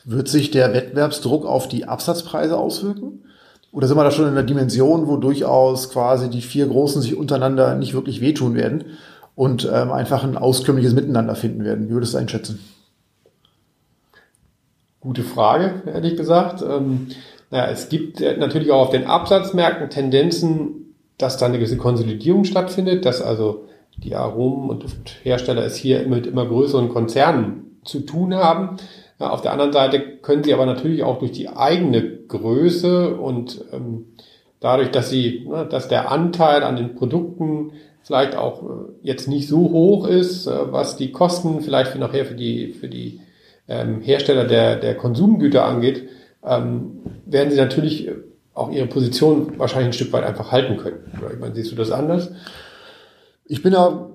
Wird 0.04 0.28
sich 0.28 0.50
der 0.50 0.72
Wettbewerbsdruck 0.72 1.44
auf 1.44 1.68
die 1.68 1.86
Absatzpreise 1.86 2.56
auswirken? 2.56 3.24
Oder 3.72 3.86
sind 3.86 3.96
wir 3.96 4.04
da 4.04 4.10
schon 4.10 4.26
in 4.26 4.32
einer 4.32 4.42
Dimension, 4.42 5.06
wo 5.06 5.16
durchaus 5.16 5.90
quasi 5.90 6.28
die 6.28 6.40
vier 6.40 6.66
Großen 6.66 7.02
sich 7.02 7.16
untereinander 7.16 7.76
nicht 7.76 7.94
wirklich 7.94 8.20
wehtun 8.20 8.54
werden 8.54 8.84
und 9.36 9.68
ähm, 9.72 9.92
einfach 9.92 10.24
ein 10.24 10.36
auskömmliches 10.36 10.94
Miteinander 10.94 11.36
finden 11.36 11.64
werden? 11.64 11.88
Wie 11.88 11.92
würdest 11.92 12.14
du 12.14 12.18
einschätzen? 12.18 12.58
Gute 15.00 15.22
Frage, 15.22 15.82
ehrlich 15.86 16.16
gesagt. 16.16 16.62
Ähm, 16.62 17.08
naja, 17.50 17.70
es 17.70 17.88
gibt 17.88 18.20
natürlich 18.20 18.70
auch 18.70 18.82
auf 18.82 18.90
den 18.90 19.06
Absatzmärkten 19.06 19.88
Tendenzen, 19.88 20.94
dass 21.16 21.36
da 21.36 21.46
eine 21.46 21.58
gewisse 21.58 21.76
Konsolidierung 21.76 22.44
stattfindet, 22.44 23.04
dass 23.04 23.22
also 23.22 23.66
die 23.96 24.14
Aromen- 24.14 24.70
und 24.70 24.82
Dufthersteller 24.82 25.64
es 25.64 25.76
hier 25.76 26.06
mit 26.06 26.26
immer 26.26 26.46
größeren 26.46 26.88
Konzernen 26.88 27.78
zu 27.84 28.00
tun 28.00 28.34
haben. 28.34 28.76
Ja, 29.20 29.30
auf 29.30 29.42
der 29.42 29.52
anderen 29.52 29.72
Seite 29.72 30.00
können 30.00 30.42
sie 30.42 30.54
aber 30.54 30.64
natürlich 30.64 31.02
auch 31.02 31.18
durch 31.18 31.32
die 31.32 31.50
eigene 31.50 32.02
Größe 32.02 33.14
und 33.14 33.62
ähm, 33.70 34.06
dadurch, 34.60 34.90
dass 34.90 35.10
sie, 35.10 35.46
ne, 35.46 35.66
dass 35.66 35.88
der 35.88 36.10
Anteil 36.10 36.62
an 36.62 36.76
den 36.76 36.94
Produkten 36.94 37.72
vielleicht 38.02 38.34
auch 38.34 38.62
äh, 38.62 38.66
jetzt 39.02 39.28
nicht 39.28 39.46
so 39.46 39.58
hoch 39.70 40.06
ist, 40.06 40.46
äh, 40.46 40.72
was 40.72 40.96
die 40.96 41.12
Kosten 41.12 41.60
vielleicht 41.60 41.92
für 41.92 41.98
nachher 41.98 42.24
für 42.24 42.34
die 42.34 42.68
für 42.72 42.88
die 42.88 43.20
ähm, 43.68 44.00
Hersteller 44.00 44.46
der 44.46 44.76
der 44.76 44.96
Konsumgüter 44.96 45.66
angeht, 45.66 46.08
ähm, 46.42 47.00
werden 47.26 47.50
sie 47.50 47.58
natürlich 47.58 48.08
auch 48.54 48.70
ihre 48.70 48.86
Position 48.86 49.58
wahrscheinlich 49.58 49.88
ein 49.88 49.92
Stück 49.92 50.14
weit 50.14 50.24
einfach 50.24 50.50
halten 50.50 50.78
können. 50.78 51.12
Oder 51.20 51.34
ich 51.34 51.38
meine, 51.38 51.54
siehst 51.54 51.70
du 51.72 51.76
das 51.76 51.90
anders? 51.90 52.30
Ich 53.44 53.62
bin 53.62 53.72
da 53.72 54.10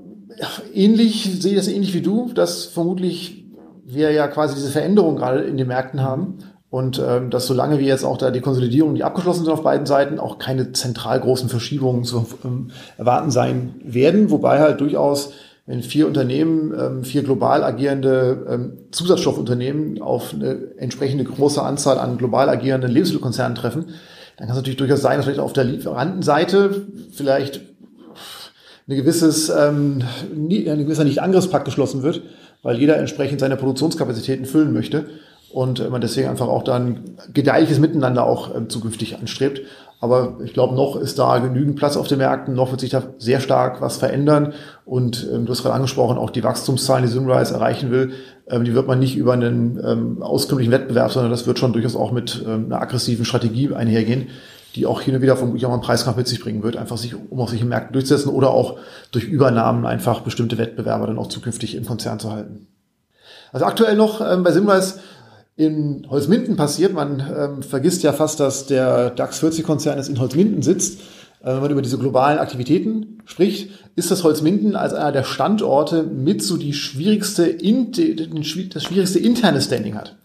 ähnlich, 0.73 1.29
sehe 1.39 1.55
das 1.55 1.67
ähnlich 1.67 1.93
wie 1.93 2.01
du, 2.01 2.31
dass 2.33 2.65
vermutlich 2.65 3.44
wir 3.86 4.12
ja 4.12 4.28
quasi 4.28 4.56
diese 4.56 4.69
Veränderung 4.69 5.15
gerade 5.15 5.41
in 5.41 5.58
den 5.58 5.67
Märkten 5.67 6.02
haben 6.02 6.39
und 6.69 7.02
ähm, 7.06 7.30
dass 7.30 7.48
solange 7.48 7.80
wir 7.80 7.86
jetzt 7.86 8.04
auch 8.04 8.17
da 8.17 8.32
die 8.32 8.41
Konsolidierung, 8.41 8.95
die 8.95 9.04
abgeschlossen 9.04 9.45
sind 9.45 9.54
auf 9.54 9.63
beiden 9.63 9.86
Seiten, 9.86 10.19
auch 10.19 10.39
keine 10.39 10.74
zentral 10.74 11.19
großen 11.19 11.48
Verschiebungen 11.48 12.04
zu 12.04 12.26
ähm, 12.43 12.71
erwarten 12.98 13.32
sein 13.32 13.76
werden, 13.84 14.32
wobei 14.32 14.60
halt 14.60 14.82
durchaus 14.82 15.32
wenn 15.67 15.82
vier 15.82 16.06
Unternehmen, 16.06 16.74
ähm, 16.80 17.04
vier 17.04 17.24
global 17.24 17.63
agierende 17.63 18.45
ähm, 18.48 18.78
Zusatzstoffunternehmen 18.91 20.00
auf 20.00 20.34
eine 20.34 20.76
entsprechende 20.78 21.24
große 21.24 21.62
Anzahl 21.62 21.98
an 21.98 22.17
global 22.17 22.50
agierenden 22.50 22.91
Lebensmittelkonzernen 22.91 23.56
treffen, 23.56 23.86
dann 24.38 24.48
kann 24.48 24.56
es 24.56 24.58
natürlich 24.58 24.78
durchaus 24.78 25.02
sein, 25.02 25.17
dass 25.17 25.26
vielleicht 25.26 25.39
auf 25.39 25.54
der 25.54 25.63
Lieferantenseite 25.63 26.86
vielleicht 27.12 27.62
eine 28.88 28.98
gewisses, 28.98 29.50
ähm, 29.50 30.04
ein 30.32 30.50
gewisser 30.50 31.04
Nicht-Angriffspakt 31.04 31.65
geschlossen 31.65 32.04
wird, 32.04 32.21
weil 32.65 32.80
jeder 32.80 32.97
entsprechend 32.97 33.39
seine 33.39 33.58
Produktionskapazitäten 33.58 34.45
füllen 34.47 34.73
möchte 34.73 35.06
und 35.54 35.88
man 35.91 36.01
deswegen 36.01 36.30
einfach 36.30 36.47
auch 36.47 36.63
dann 36.63 37.15
gedeihliches 37.32 37.78
Miteinander 37.78 38.25
auch 38.25 38.56
ähm, 38.56 38.69
zukünftig 38.69 39.19
anstrebt. 39.19 39.62
Aber 40.01 40.39
ich 40.43 40.54
glaube, 40.54 40.73
noch 40.73 40.95
ist 40.95 41.19
da 41.19 41.38
genügend 41.38 41.75
Platz 41.75 41.95
auf 41.95 42.08
den 42.08 42.17
Märkten, 42.17 42.56
noch 42.56 42.71
wird 42.71 42.82
sich 42.82 42.89
da 42.89 43.04
sehr 43.19 43.39
stark 43.39 43.82
was 43.82 43.97
verändern. 43.97 44.54
Und 44.84 45.30
ähm, 45.32 45.45
du 45.45 45.51
hast 45.51 45.62
gerade 45.62 45.75
angesprochen, 45.75 46.17
auch 46.17 46.32
die 46.32 46.43
Wachstumszahlen, 46.43 47.06
die 47.06 47.12
Sunrise 47.12 47.54
erreichen 47.54 47.91
will, 47.91 48.13
ähm, 48.49 48.63
die 48.63 48.73
wird 48.73 48.88
man 48.88 48.97
nicht 48.97 49.15
über 49.15 49.34
einen 49.34 49.80
ähm, 49.86 50.23
auskömmlichen 50.23 50.73
Wettbewerb, 50.73 51.12
sondern 51.12 51.30
das 51.30 51.45
wird 51.45 51.60
schon 51.60 51.71
durchaus 51.71 51.95
auch 51.95 52.12
mit 52.12 52.43
ähm, 52.47 52.65
einer 52.65 52.82
aggressiven 52.82 53.25
Strategie 53.25 53.75
einhergehen, 53.75 54.30
die 54.75 54.85
auch 54.85 55.01
hin 55.01 55.15
und 55.15 55.21
wieder 55.21 55.38
vermutlich 55.38 55.65
auch 55.65 55.69
mal 55.69 55.75
einen 55.75 55.83
Preiskampf 55.83 56.17
mit 56.17 56.27
sich 56.27 56.41
bringen 56.41 56.61
wird, 56.61 56.75
einfach 56.75 56.97
sich, 56.97 57.15
um 57.15 57.39
auf 57.39 57.49
sich 57.49 57.61
im 57.61 57.69
Märkten 57.69 57.93
durchzusetzen 57.93 58.29
oder 58.29 58.51
auch 58.51 58.77
durch 59.11 59.23
Übernahmen 59.23 59.85
einfach 59.85 60.21
bestimmte 60.21 60.57
Wettbewerber 60.57 61.07
dann 61.07 61.17
auch 61.17 61.27
zukünftig 61.27 61.75
im 61.75 61.85
Konzern 61.85 62.19
zu 62.19 62.31
halten. 62.31 62.67
Also 63.51 63.65
aktuell 63.65 63.95
noch 63.95 64.21
ähm, 64.21 64.43
bei 64.43 64.51
Simrise 64.51 64.99
in 65.55 66.05
Holzminden 66.09 66.57
passiert. 66.57 66.93
Man 66.93 67.19
ähm, 67.19 67.63
vergisst 67.63 68.03
ja 68.03 68.11
fast, 68.11 68.41
dass 68.41 68.65
der 68.65 69.11
DAX 69.11 69.41
40-Konzern 69.41 69.97
jetzt 69.97 70.09
in 70.09 70.19
Holzminden 70.19 70.61
sitzt. 70.61 70.99
Äh, 71.41 71.53
wenn 71.53 71.61
man 71.61 71.71
über 71.71 71.81
diese 71.81 71.97
globalen 71.97 72.39
Aktivitäten 72.39 73.19
spricht, 73.25 73.71
ist 73.95 74.11
das 74.11 74.23
Holzminden 74.25 74.75
als 74.75 74.93
einer 74.93 75.13
der 75.13 75.23
Standorte 75.23 76.03
mit 76.03 76.43
so 76.43 76.57
die 76.57 76.73
schwierigste, 76.73 77.55
das 77.55 78.83
schwierigste 78.83 79.19
interne 79.19 79.61
Standing 79.61 79.95
hat. 79.95 80.17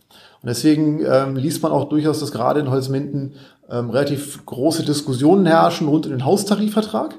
Und 0.43 0.49
deswegen 0.49 1.05
ähm, 1.05 1.37
liest 1.37 1.63
man 1.63 1.73
auch 1.73 1.89
durchaus, 1.89 2.21
dass 2.21 2.33
gerade 2.33 2.61
in 2.61 2.71
Holzminden 2.71 3.35
ähm, 3.71 3.91
relativ 3.91 4.45
große 4.47 4.85
Diskussionen 4.85 5.47
herrschen 5.47 5.89
rund 5.89 6.07
um 6.07 6.13
den 6.13 6.25
Haustarifvertrag. 6.25 7.15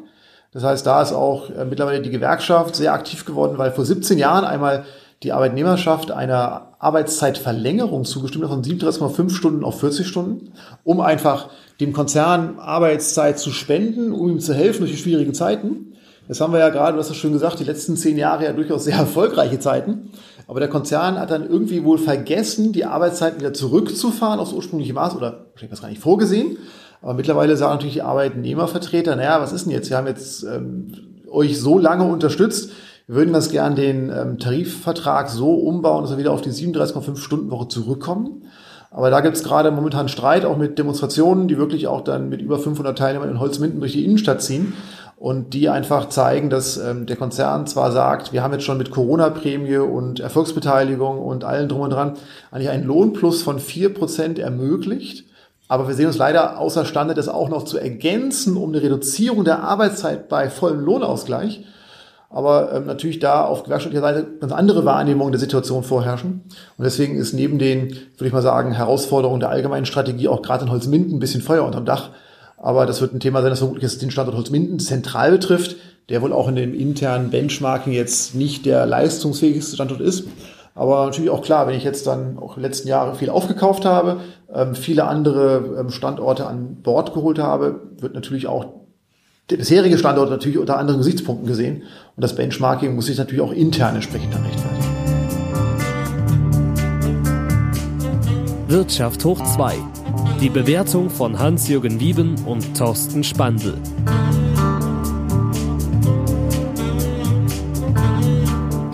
Das 0.53 0.63
heißt, 0.63 0.85
da 0.85 1.01
ist 1.01 1.13
auch 1.13 1.49
äh, 1.49 1.65
mittlerweile 1.65 2.01
die 2.01 2.09
Gewerkschaft 2.09 2.75
sehr 2.75 2.93
aktiv 2.93 3.25
geworden, 3.25 3.57
weil 3.57 3.71
vor 3.71 3.85
17 3.85 4.17
Jahren 4.17 4.43
einmal 4.43 4.85
die 5.23 5.33
Arbeitnehmerschaft 5.33 6.11
einer 6.11 6.73
Arbeitszeitverlängerung 6.79 8.05
zugestimmt 8.05 8.45
hat 8.45 8.51
von 8.51 8.63
37,5 8.63 9.29
Stunden 9.29 9.63
auf 9.63 9.79
40 9.79 10.07
Stunden, 10.07 10.51
um 10.83 10.99
einfach 10.99 11.49
dem 11.79 11.93
Konzern 11.93 12.57
Arbeitszeit 12.57 13.37
zu 13.37 13.51
spenden, 13.51 14.13
um 14.13 14.31
ihm 14.31 14.39
zu 14.39 14.55
helfen 14.55 14.79
durch 14.79 14.91
die 14.91 14.97
schwierigen 14.97 15.35
Zeiten. 15.35 15.93
Das 16.27 16.41
haben 16.41 16.53
wir 16.53 16.59
ja 16.59 16.69
gerade, 16.69 16.93
du 16.93 16.99
hast 16.99 17.09
es 17.09 17.17
schön 17.17 17.33
gesagt, 17.33 17.59
die 17.59 17.65
letzten 17.65 17.97
zehn 17.97 18.17
Jahre 18.17 18.45
ja 18.45 18.53
durchaus 18.53 18.85
sehr 18.85 18.95
erfolgreiche 18.97 19.59
Zeiten. 19.59 20.11
Aber 20.51 20.59
der 20.59 20.67
Konzern 20.67 21.17
hat 21.17 21.31
dann 21.31 21.49
irgendwie 21.49 21.85
wohl 21.85 21.97
vergessen, 21.97 22.73
die 22.73 22.83
Arbeitszeit 22.83 23.39
wieder 23.39 23.53
zurückzufahren 23.53 24.37
aufs 24.37 24.51
ursprüngliche 24.51 24.91
Maß 24.91 25.15
oder 25.15 25.45
wahrscheinlich 25.51 25.69
das 25.69 25.81
gar 25.81 25.87
nicht 25.87 26.01
vorgesehen. 26.01 26.57
Aber 27.01 27.13
mittlerweile 27.13 27.55
sagen 27.55 27.75
natürlich 27.75 27.93
die 27.93 28.01
Arbeitnehmervertreter, 28.01 29.15
naja, 29.15 29.39
was 29.39 29.53
ist 29.53 29.63
denn 29.63 29.71
jetzt? 29.71 29.89
Wir 29.89 29.95
haben 29.95 30.07
jetzt 30.07 30.43
ähm, 30.43 30.91
euch 31.29 31.57
so 31.57 31.77
lange 31.77 32.03
unterstützt, 32.03 32.71
wir 33.07 33.15
würden 33.15 33.31
das 33.31 33.49
gern 33.49 33.77
den 33.77 34.09
ähm, 34.09 34.39
Tarifvertrag 34.39 35.29
so 35.29 35.53
umbauen, 35.53 36.03
dass 36.03 36.11
wir 36.11 36.17
wieder 36.17 36.33
auf 36.33 36.41
die 36.41 36.51
37,5 36.51 37.15
Stunden 37.15 37.49
Woche 37.49 37.69
zurückkommen. 37.69 38.43
Aber 38.89 39.09
da 39.09 39.21
gibt 39.21 39.37
es 39.37 39.45
gerade 39.45 39.71
momentan 39.71 40.09
Streit, 40.09 40.43
auch 40.43 40.57
mit 40.57 40.77
Demonstrationen, 40.77 41.47
die 41.47 41.57
wirklich 41.57 41.87
auch 41.87 42.01
dann 42.01 42.27
mit 42.27 42.41
über 42.41 42.59
500 42.59 42.97
Teilnehmern 42.97 43.29
in 43.29 43.39
Holzminden 43.39 43.79
durch 43.79 43.93
die 43.93 44.03
Innenstadt 44.03 44.41
ziehen 44.41 44.73
und 45.21 45.53
die 45.53 45.69
einfach 45.69 46.09
zeigen, 46.09 46.49
dass 46.49 46.77
ähm, 46.77 47.05
der 47.05 47.15
Konzern 47.15 47.67
zwar 47.67 47.91
sagt, 47.91 48.33
wir 48.33 48.41
haben 48.41 48.53
jetzt 48.53 48.63
schon 48.63 48.79
mit 48.79 48.89
Corona-Prämie 48.89 49.77
und 49.77 50.19
Erfolgsbeteiligung 50.19 51.19
und 51.19 51.43
allen 51.43 51.69
drum 51.69 51.81
und 51.81 51.91
dran 51.91 52.17
eigentlich 52.49 52.69
einen 52.69 52.87
Lohnplus 52.87 53.43
von 53.43 53.59
vier 53.59 53.93
Prozent 53.93 54.39
ermöglicht, 54.39 55.25
aber 55.67 55.87
wir 55.87 55.93
sehen 55.93 56.07
uns 56.07 56.17
leider 56.17 56.57
außerstande, 56.57 57.13
das 57.13 57.29
auch 57.29 57.49
noch 57.49 57.65
zu 57.65 57.77
ergänzen, 57.77 58.57
um 58.57 58.69
eine 58.69 58.81
Reduzierung 58.81 59.45
der 59.45 59.61
Arbeitszeit 59.61 60.27
bei 60.27 60.49
vollem 60.49 60.79
Lohnausgleich 60.79 61.65
aber 62.33 62.71
ähm, 62.73 62.85
natürlich 62.85 63.19
da 63.19 63.43
auf 63.43 63.63
gewerkschaftlicher 63.63 64.01
Seite 64.01 64.25
ganz 64.39 64.53
andere 64.53 64.85
Wahrnehmungen 64.85 65.33
der 65.33 65.39
Situation 65.39 65.83
vorherrschen. 65.83 66.43
Und 66.77 66.83
deswegen 66.83 67.15
ist 67.17 67.33
neben 67.33 67.59
den, 67.59 67.89
würde 67.89 68.27
ich 68.27 68.31
mal 68.31 68.41
sagen, 68.41 68.71
Herausforderungen 68.71 69.41
der 69.41 69.49
allgemeinen 69.49 69.85
Strategie 69.85 70.29
auch 70.29 70.41
gerade 70.41 70.63
in 70.63 70.71
Holzminden 70.71 71.17
ein 71.17 71.19
bisschen 71.19 71.41
Feuer 71.41 71.65
unterm 71.65 71.85
Dach. 71.85 72.11
Aber 72.63 72.85
das 72.85 73.01
wird 73.01 73.11
ein 73.13 73.19
Thema 73.19 73.41
sein, 73.41 73.49
das 73.49 73.57
vermutlich 73.57 73.83
jetzt 73.83 74.03
den 74.03 74.11
Standort 74.11 74.37
Holzminden 74.37 74.79
zentral 74.79 75.31
betrifft, 75.31 75.77
der 76.09 76.21
wohl 76.21 76.31
auch 76.31 76.47
in 76.47 76.55
dem 76.55 76.75
internen 76.75 77.31
Benchmarking 77.31 77.91
jetzt 77.91 78.35
nicht 78.35 78.67
der 78.67 78.85
leistungsfähigste 78.85 79.73
Standort 79.73 79.99
ist. 79.99 80.25
Aber 80.75 81.05
natürlich 81.05 81.31
auch 81.31 81.41
klar, 81.41 81.65
wenn 81.65 81.73
ich 81.73 81.83
jetzt 81.83 82.05
dann 82.05 82.37
auch 82.37 82.55
in 82.55 82.61
den 82.61 82.69
letzten 82.69 82.87
Jahren 82.87 83.15
viel 83.15 83.31
aufgekauft 83.31 83.83
habe, 83.83 84.17
ähm, 84.53 84.75
viele 84.75 85.05
andere 85.05 85.75
ähm, 85.79 85.89
Standorte 85.89 86.45
an 86.45 86.77
Bord 86.83 87.15
geholt 87.15 87.39
habe, 87.39 87.81
wird 87.97 88.13
natürlich 88.13 88.45
auch 88.45 88.67
der 89.49 89.57
bisherige 89.57 89.97
Standort 89.97 90.29
natürlich 90.29 90.59
unter 90.59 90.77
anderen 90.77 90.99
Gesichtspunkten 90.99 91.47
gesehen. 91.47 91.81
Und 92.15 92.21
das 92.21 92.35
Benchmarking 92.35 92.93
muss 92.93 93.07
sich 93.07 93.17
natürlich 93.17 93.41
auch 93.41 93.51
intern 93.51 93.95
entsprechend 93.95 94.35
dann 94.35 94.43
rechtfertigen. 94.43 94.81
Wirtschaft 98.67 99.25
hoch 99.25 99.43
2. 99.55 100.00
Die 100.41 100.49
Bewertung 100.49 101.11
von 101.11 101.37
Hans-Jürgen 101.37 101.99
Wieben 101.99 102.33
und 102.47 102.75
Thorsten 102.75 103.23
Spandl. 103.23 103.75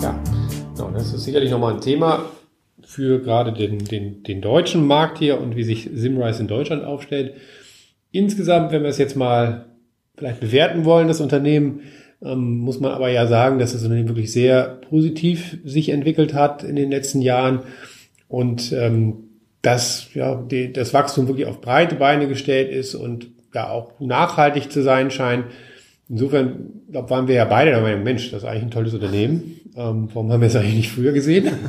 Ja, 0.02 0.20
das 0.92 1.14
ist 1.14 1.24
sicherlich 1.24 1.50
nochmal 1.50 1.76
ein 1.76 1.80
Thema 1.80 2.26
für 2.82 3.22
gerade 3.22 3.54
den, 3.54 3.80
den, 3.80 4.24
den 4.24 4.42
deutschen 4.42 4.86
Markt 4.86 5.20
hier 5.20 5.40
und 5.40 5.56
wie 5.56 5.64
sich 5.64 5.90
Simrise 5.94 6.42
in 6.42 6.50
Deutschland 6.50 6.84
aufstellt. 6.84 7.36
Insgesamt, 8.12 8.74
wenn 8.74 8.84
wir 8.84 8.90
es 8.90 8.98
jetzt 8.98 9.16
mal 9.16 9.68
vielleicht 10.18 10.42
bewerten 10.42 10.84
wollen, 10.84 11.08
das 11.08 11.22
Unternehmen, 11.22 11.84
ähm, 12.22 12.58
muss 12.58 12.82
man 12.82 12.92
aber 12.92 13.10
ja 13.10 13.26
sagen, 13.26 13.58
dass 13.58 13.72
das 13.72 13.84
Unternehmen 13.84 14.10
wirklich 14.10 14.34
sehr 14.34 14.82
positiv 14.90 15.60
sich 15.64 15.88
entwickelt 15.88 16.34
hat 16.34 16.66
in 16.66 16.76
den 16.76 16.92
letzten 16.92 17.22
Jahren 17.22 17.62
und 18.28 18.74
ähm, 18.74 19.27
dass 19.68 20.14
ja, 20.14 20.36
die, 20.36 20.72
das 20.72 20.94
Wachstum 20.94 21.28
wirklich 21.28 21.46
auf 21.46 21.60
breite 21.60 21.96
Beine 21.96 22.30
gestellt 22.30 22.72
ist 22.72 22.96
und 22.96 23.28
da 23.52 23.70
auch 23.70 24.00
nachhaltig 24.00 24.72
zu 24.72 24.82
sein 24.82 25.12
scheint. 25.12 25.44
Insofern 26.08 26.84
glaub, 26.90 27.10
waren 27.10 27.28
wir 27.28 27.36
ja 27.36 27.44
beide 27.44 27.72
der 27.72 27.82
Meinung, 27.82 28.04
Mensch, 28.04 28.32
das 28.32 28.44
ist 28.44 28.48
eigentlich 28.48 28.64
ein 28.64 28.72
tolles 28.72 28.94
Unternehmen. 28.94 29.60
Ähm, 29.76 30.08
warum 30.14 30.32
haben 30.32 30.40
wir 30.40 30.48
es 30.48 30.56
eigentlich 30.56 30.76
nicht 30.76 30.92
früher 30.92 31.12
gesehen? 31.12 31.52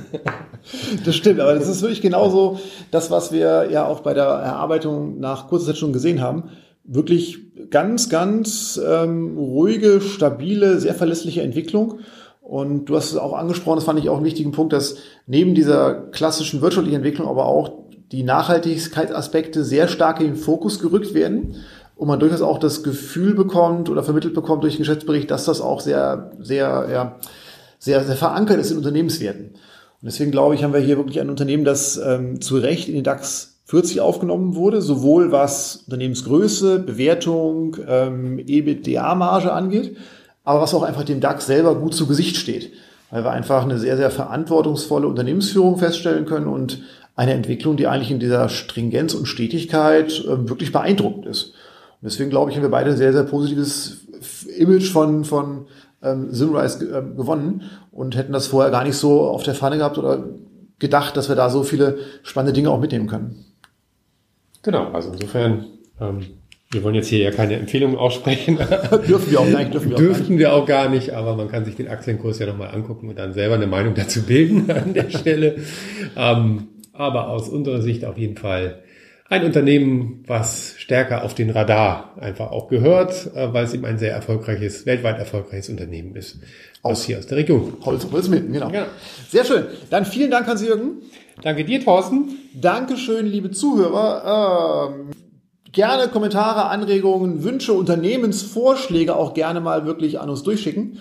Das 1.04 1.14
stimmt, 1.14 1.40
aber 1.40 1.54
das 1.54 1.68
ist 1.68 1.80
wirklich 1.80 2.02
genauso 2.02 2.58
das, 2.90 3.12
was 3.12 3.32
wir 3.32 3.70
ja 3.70 3.86
auch 3.86 4.00
bei 4.00 4.12
der 4.12 4.24
Erarbeitung 4.24 5.18
nach 5.18 5.46
kurzer 5.48 5.66
Zeit 5.66 5.78
schon 5.78 5.92
gesehen 5.92 6.20
haben 6.20 6.50
wirklich 6.84 7.38
ganz, 7.70 8.08
ganz 8.08 8.80
ähm, 8.84 9.36
ruhige, 9.38 10.00
stabile, 10.00 10.80
sehr 10.80 10.94
verlässliche 10.94 11.42
Entwicklung. 11.42 12.00
Und 12.40 12.86
du 12.86 12.96
hast 12.96 13.10
es 13.10 13.18
auch 13.18 13.34
angesprochen, 13.34 13.76
das 13.76 13.84
fand 13.84 14.00
ich 14.00 14.08
auch 14.08 14.16
einen 14.16 14.24
wichtigen 14.24 14.52
Punkt, 14.52 14.72
dass 14.72 14.96
neben 15.26 15.54
dieser 15.54 15.94
klassischen 15.94 16.62
wirtschaftlichen 16.62 16.96
Entwicklung 16.96 17.28
aber 17.28 17.44
auch 17.44 17.87
die 18.12 18.22
Nachhaltigkeitsaspekte 18.22 19.64
sehr 19.64 19.88
stark 19.88 20.20
in 20.20 20.28
den 20.28 20.36
Fokus 20.36 20.80
gerückt 20.80 21.14
werden 21.14 21.56
und 21.96 22.08
man 22.08 22.20
durchaus 22.20 22.42
auch 22.42 22.58
das 22.58 22.82
Gefühl 22.82 23.34
bekommt 23.34 23.90
oder 23.90 24.02
vermittelt 24.02 24.34
bekommt 24.34 24.62
durch 24.62 24.76
den 24.76 24.82
Geschäftsbericht, 24.82 25.30
dass 25.30 25.44
das 25.44 25.60
auch 25.60 25.80
sehr, 25.80 26.32
sehr, 26.40 26.88
ja, 26.90 27.16
sehr, 27.78 28.04
sehr 28.04 28.16
verankert 28.16 28.58
ist 28.58 28.70
in 28.70 28.78
Unternehmenswerten. 28.78 29.50
Und 30.00 30.06
deswegen 30.06 30.30
glaube 30.30 30.54
ich, 30.54 30.62
haben 30.62 30.72
wir 30.72 30.80
hier 30.80 30.96
wirklich 30.96 31.20
ein 31.20 31.28
Unternehmen, 31.28 31.64
das 31.64 31.96
ähm, 31.96 32.40
zu 32.40 32.56
Recht 32.58 32.88
in 32.88 32.94
den 32.94 33.04
DAX 33.04 33.58
40 33.64 34.00
aufgenommen 34.00 34.54
wurde, 34.54 34.80
sowohl 34.80 35.32
was 35.32 35.84
Unternehmensgröße, 35.86 36.78
Bewertung, 36.78 37.76
ähm, 37.86 38.38
EBITDA-Marge 38.38 39.52
angeht, 39.52 39.96
aber 40.44 40.62
was 40.62 40.72
auch 40.72 40.84
einfach 40.84 41.04
dem 41.04 41.20
DAX 41.20 41.46
selber 41.46 41.74
gut 41.74 41.94
zu 41.94 42.06
Gesicht 42.06 42.36
steht, 42.36 42.72
weil 43.10 43.24
wir 43.24 43.32
einfach 43.32 43.64
eine 43.64 43.78
sehr, 43.78 43.96
sehr 43.96 44.10
verantwortungsvolle 44.10 45.06
Unternehmensführung 45.06 45.76
feststellen 45.78 46.24
können 46.24 46.46
und 46.46 46.80
eine 47.18 47.32
Entwicklung, 47.32 47.76
die 47.76 47.88
eigentlich 47.88 48.12
in 48.12 48.20
dieser 48.20 48.48
Stringenz 48.48 49.12
und 49.12 49.26
Stetigkeit 49.26 50.20
äh, 50.20 50.48
wirklich 50.48 50.70
beeindruckend 50.70 51.26
ist. 51.26 51.46
Und 51.46 52.04
deswegen 52.04 52.30
glaube 52.30 52.50
ich, 52.50 52.56
haben 52.56 52.62
wir 52.62 52.70
beide 52.70 52.90
ein 52.90 52.96
sehr, 52.96 53.12
sehr 53.12 53.24
positives 53.24 54.06
Image 54.56 54.88
von, 54.92 55.24
von 55.24 55.66
ähm, 56.00 56.28
Simrise 56.32 56.84
äh, 56.84 57.16
gewonnen 57.16 57.64
und 57.90 58.14
hätten 58.14 58.32
das 58.32 58.46
vorher 58.46 58.70
gar 58.70 58.84
nicht 58.84 58.94
so 58.94 59.22
auf 59.22 59.42
der 59.42 59.56
Fahne 59.56 59.78
gehabt 59.78 59.98
oder 59.98 60.26
gedacht, 60.78 61.16
dass 61.16 61.28
wir 61.28 61.34
da 61.34 61.50
so 61.50 61.64
viele 61.64 61.98
spannende 62.22 62.52
Dinge 62.52 62.70
auch 62.70 62.78
mitnehmen 62.78 63.08
können. 63.08 63.44
Genau, 64.62 64.92
also 64.92 65.10
insofern 65.10 65.64
ähm, 66.00 66.20
Wir 66.70 66.84
wollen 66.84 66.94
jetzt 66.94 67.08
hier 67.08 67.18
ja 67.18 67.32
keine 67.32 67.56
Empfehlungen 67.56 67.96
aussprechen. 67.96 68.58
dürfen 69.08 69.32
wir 69.32 69.40
auch 69.40 69.50
gar 69.50 69.58
nicht. 69.58 69.74
Dürfen 69.74 69.90
wir 69.90 69.96
auch 69.96 70.00
Dürften 70.00 70.38
gar 70.38 70.38
wir 70.38 70.52
auch 70.52 70.66
gar 70.66 70.88
nicht, 70.88 71.10
aber 71.14 71.34
man 71.34 71.48
kann 71.48 71.64
sich 71.64 71.74
den 71.74 71.88
Aktienkurs 71.88 72.38
ja 72.38 72.46
nochmal 72.46 72.72
angucken 72.72 73.08
und 73.08 73.18
dann 73.18 73.32
selber 73.32 73.56
eine 73.56 73.66
Meinung 73.66 73.96
dazu 73.96 74.22
bilden 74.22 74.70
an 74.70 74.94
der 74.94 75.10
Stelle. 75.10 75.56
Ähm, 76.14 76.68
aber 76.98 77.28
aus 77.28 77.48
unserer 77.48 77.80
Sicht 77.80 78.04
auf 78.04 78.18
jeden 78.18 78.36
Fall 78.36 78.82
ein 79.30 79.44
Unternehmen, 79.44 80.24
was 80.26 80.74
stärker 80.78 81.22
auf 81.22 81.34
den 81.34 81.50
Radar 81.50 82.14
einfach 82.18 82.50
auch 82.50 82.68
gehört, 82.68 83.30
äh, 83.34 83.52
weil 83.52 83.64
es 83.64 83.74
eben 83.74 83.84
ein 83.84 83.98
sehr 83.98 84.12
erfolgreiches, 84.12 84.86
weltweit 84.86 85.18
erfolgreiches 85.18 85.68
Unternehmen 85.68 86.16
ist. 86.16 86.38
Aus 86.82 87.04
hier 87.04 87.18
aus 87.18 87.26
der 87.26 87.38
Region. 87.38 87.74
Holz, 87.84 88.06
Holzmitten, 88.10 88.52
genau. 88.52 88.70
genau. 88.70 88.86
Sehr 89.28 89.44
schön. 89.44 89.66
Dann 89.90 90.06
vielen 90.06 90.30
Dank, 90.30 90.46
Hans-Jürgen. 90.46 91.02
Danke 91.42 91.64
dir, 91.64 91.84
Thorsten. 91.84 92.38
Dankeschön, 92.54 93.26
liebe 93.26 93.50
Zuhörer. 93.50 94.90
Ähm, 94.94 95.10
gerne 95.72 96.08
Kommentare, 96.08 96.64
Anregungen, 96.66 97.44
Wünsche, 97.44 97.74
Unternehmensvorschläge 97.74 99.14
auch 99.14 99.34
gerne 99.34 99.60
mal 99.60 99.84
wirklich 99.84 100.20
an 100.20 100.30
uns 100.30 100.42
durchschicken 100.42 100.98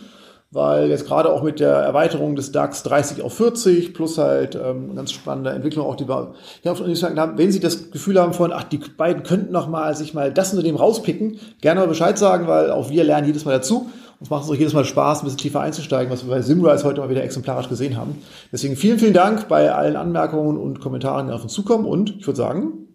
weil 0.51 0.87
jetzt 0.87 1.05
gerade 1.05 1.29
auch 1.31 1.43
mit 1.43 1.59
der 1.59 1.73
Erweiterung 1.73 2.35
des 2.35 2.51
DAX 2.51 2.83
30 2.83 3.21
auf 3.21 3.33
40 3.33 3.93
plus 3.93 4.17
halt 4.17 4.55
ähm, 4.55 4.95
ganz 4.95 5.11
spannende 5.11 5.49
Entwicklung 5.49 5.85
auch, 5.85 5.95
die 5.95 6.07
wir 6.07 6.33
haben, 6.65 7.37
wenn 7.37 7.51
Sie 7.51 7.59
das 7.59 7.91
Gefühl 7.91 8.19
haben 8.19 8.33
von, 8.33 8.53
ach, 8.53 8.63
die 8.63 8.77
beiden 8.77 9.23
könnten 9.23 9.51
noch 9.51 9.67
mal 9.67 9.95
sich 9.95 10.13
mal 10.13 10.31
das 10.31 10.51
Unternehmen 10.51 10.77
rauspicken, 10.77 11.39
gerne 11.61 11.81
mal 11.81 11.87
Bescheid 11.87 12.17
sagen, 12.17 12.47
weil 12.47 12.71
auch 12.71 12.89
wir 12.89 13.03
lernen 13.03 13.27
jedes 13.27 13.45
Mal 13.45 13.51
dazu. 13.51 13.89
Uns 14.19 14.29
macht 14.31 14.45
es 14.45 14.49
auch 14.49 14.55
jedes 14.55 14.73
Mal 14.73 14.85
Spaß, 14.85 15.21
ein 15.21 15.25
bisschen 15.25 15.37
tiefer 15.37 15.59
einzusteigen, 15.59 16.11
was 16.11 16.25
wir 16.25 16.33
bei 16.33 16.41
Simrise 16.41 16.85
heute 16.85 17.01
mal 17.01 17.09
wieder 17.09 17.23
exemplarisch 17.23 17.69
gesehen 17.69 17.97
haben. 17.97 18.21
Deswegen 18.51 18.75
vielen, 18.75 18.97
vielen 18.97 19.13
Dank 19.13 19.47
bei 19.47 19.71
allen 19.71 19.95
Anmerkungen 19.95 20.57
und 20.57 20.79
Kommentaren, 20.79 21.27
die 21.27 21.33
auf 21.33 21.43
uns 21.43 21.53
zukommen 21.53 21.85
und 21.85 22.15
ich 22.17 22.25
würde 22.25 22.37
sagen, 22.37 22.87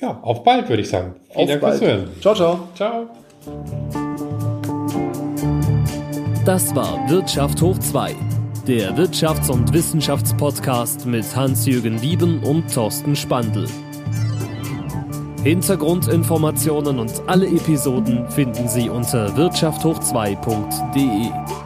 ja, 0.00 0.18
auf 0.22 0.42
bald, 0.42 0.68
würde 0.68 0.82
ich 0.82 0.88
sagen. 0.88 1.14
Vielen 1.28 1.44
auf 1.44 1.48
Dank 1.48 1.60
bald. 1.60 1.78
fürs 1.78 1.90
Hören. 1.90 2.08
Ciao, 2.20 2.34
ciao. 2.34 2.68
Ciao. 2.74 4.13
Das 6.44 6.74
war 6.74 7.08
Wirtschaft 7.08 7.62
hoch 7.62 7.78
2, 7.78 8.14
der 8.66 8.94
Wirtschafts- 8.98 9.50
und 9.50 9.72
Wissenschaftspodcast 9.72 11.06
mit 11.06 11.24
Hans-Jürgen 11.34 12.02
Wieben 12.02 12.42
und 12.42 12.70
Thorsten 12.70 13.16
Spandl. 13.16 13.66
Hintergrundinformationen 15.42 16.98
und 16.98 17.22
alle 17.26 17.46
Episoden 17.46 18.28
finden 18.28 18.68
Sie 18.68 18.90
unter 18.90 19.34
wirtschafthoch2.de. 19.38 21.63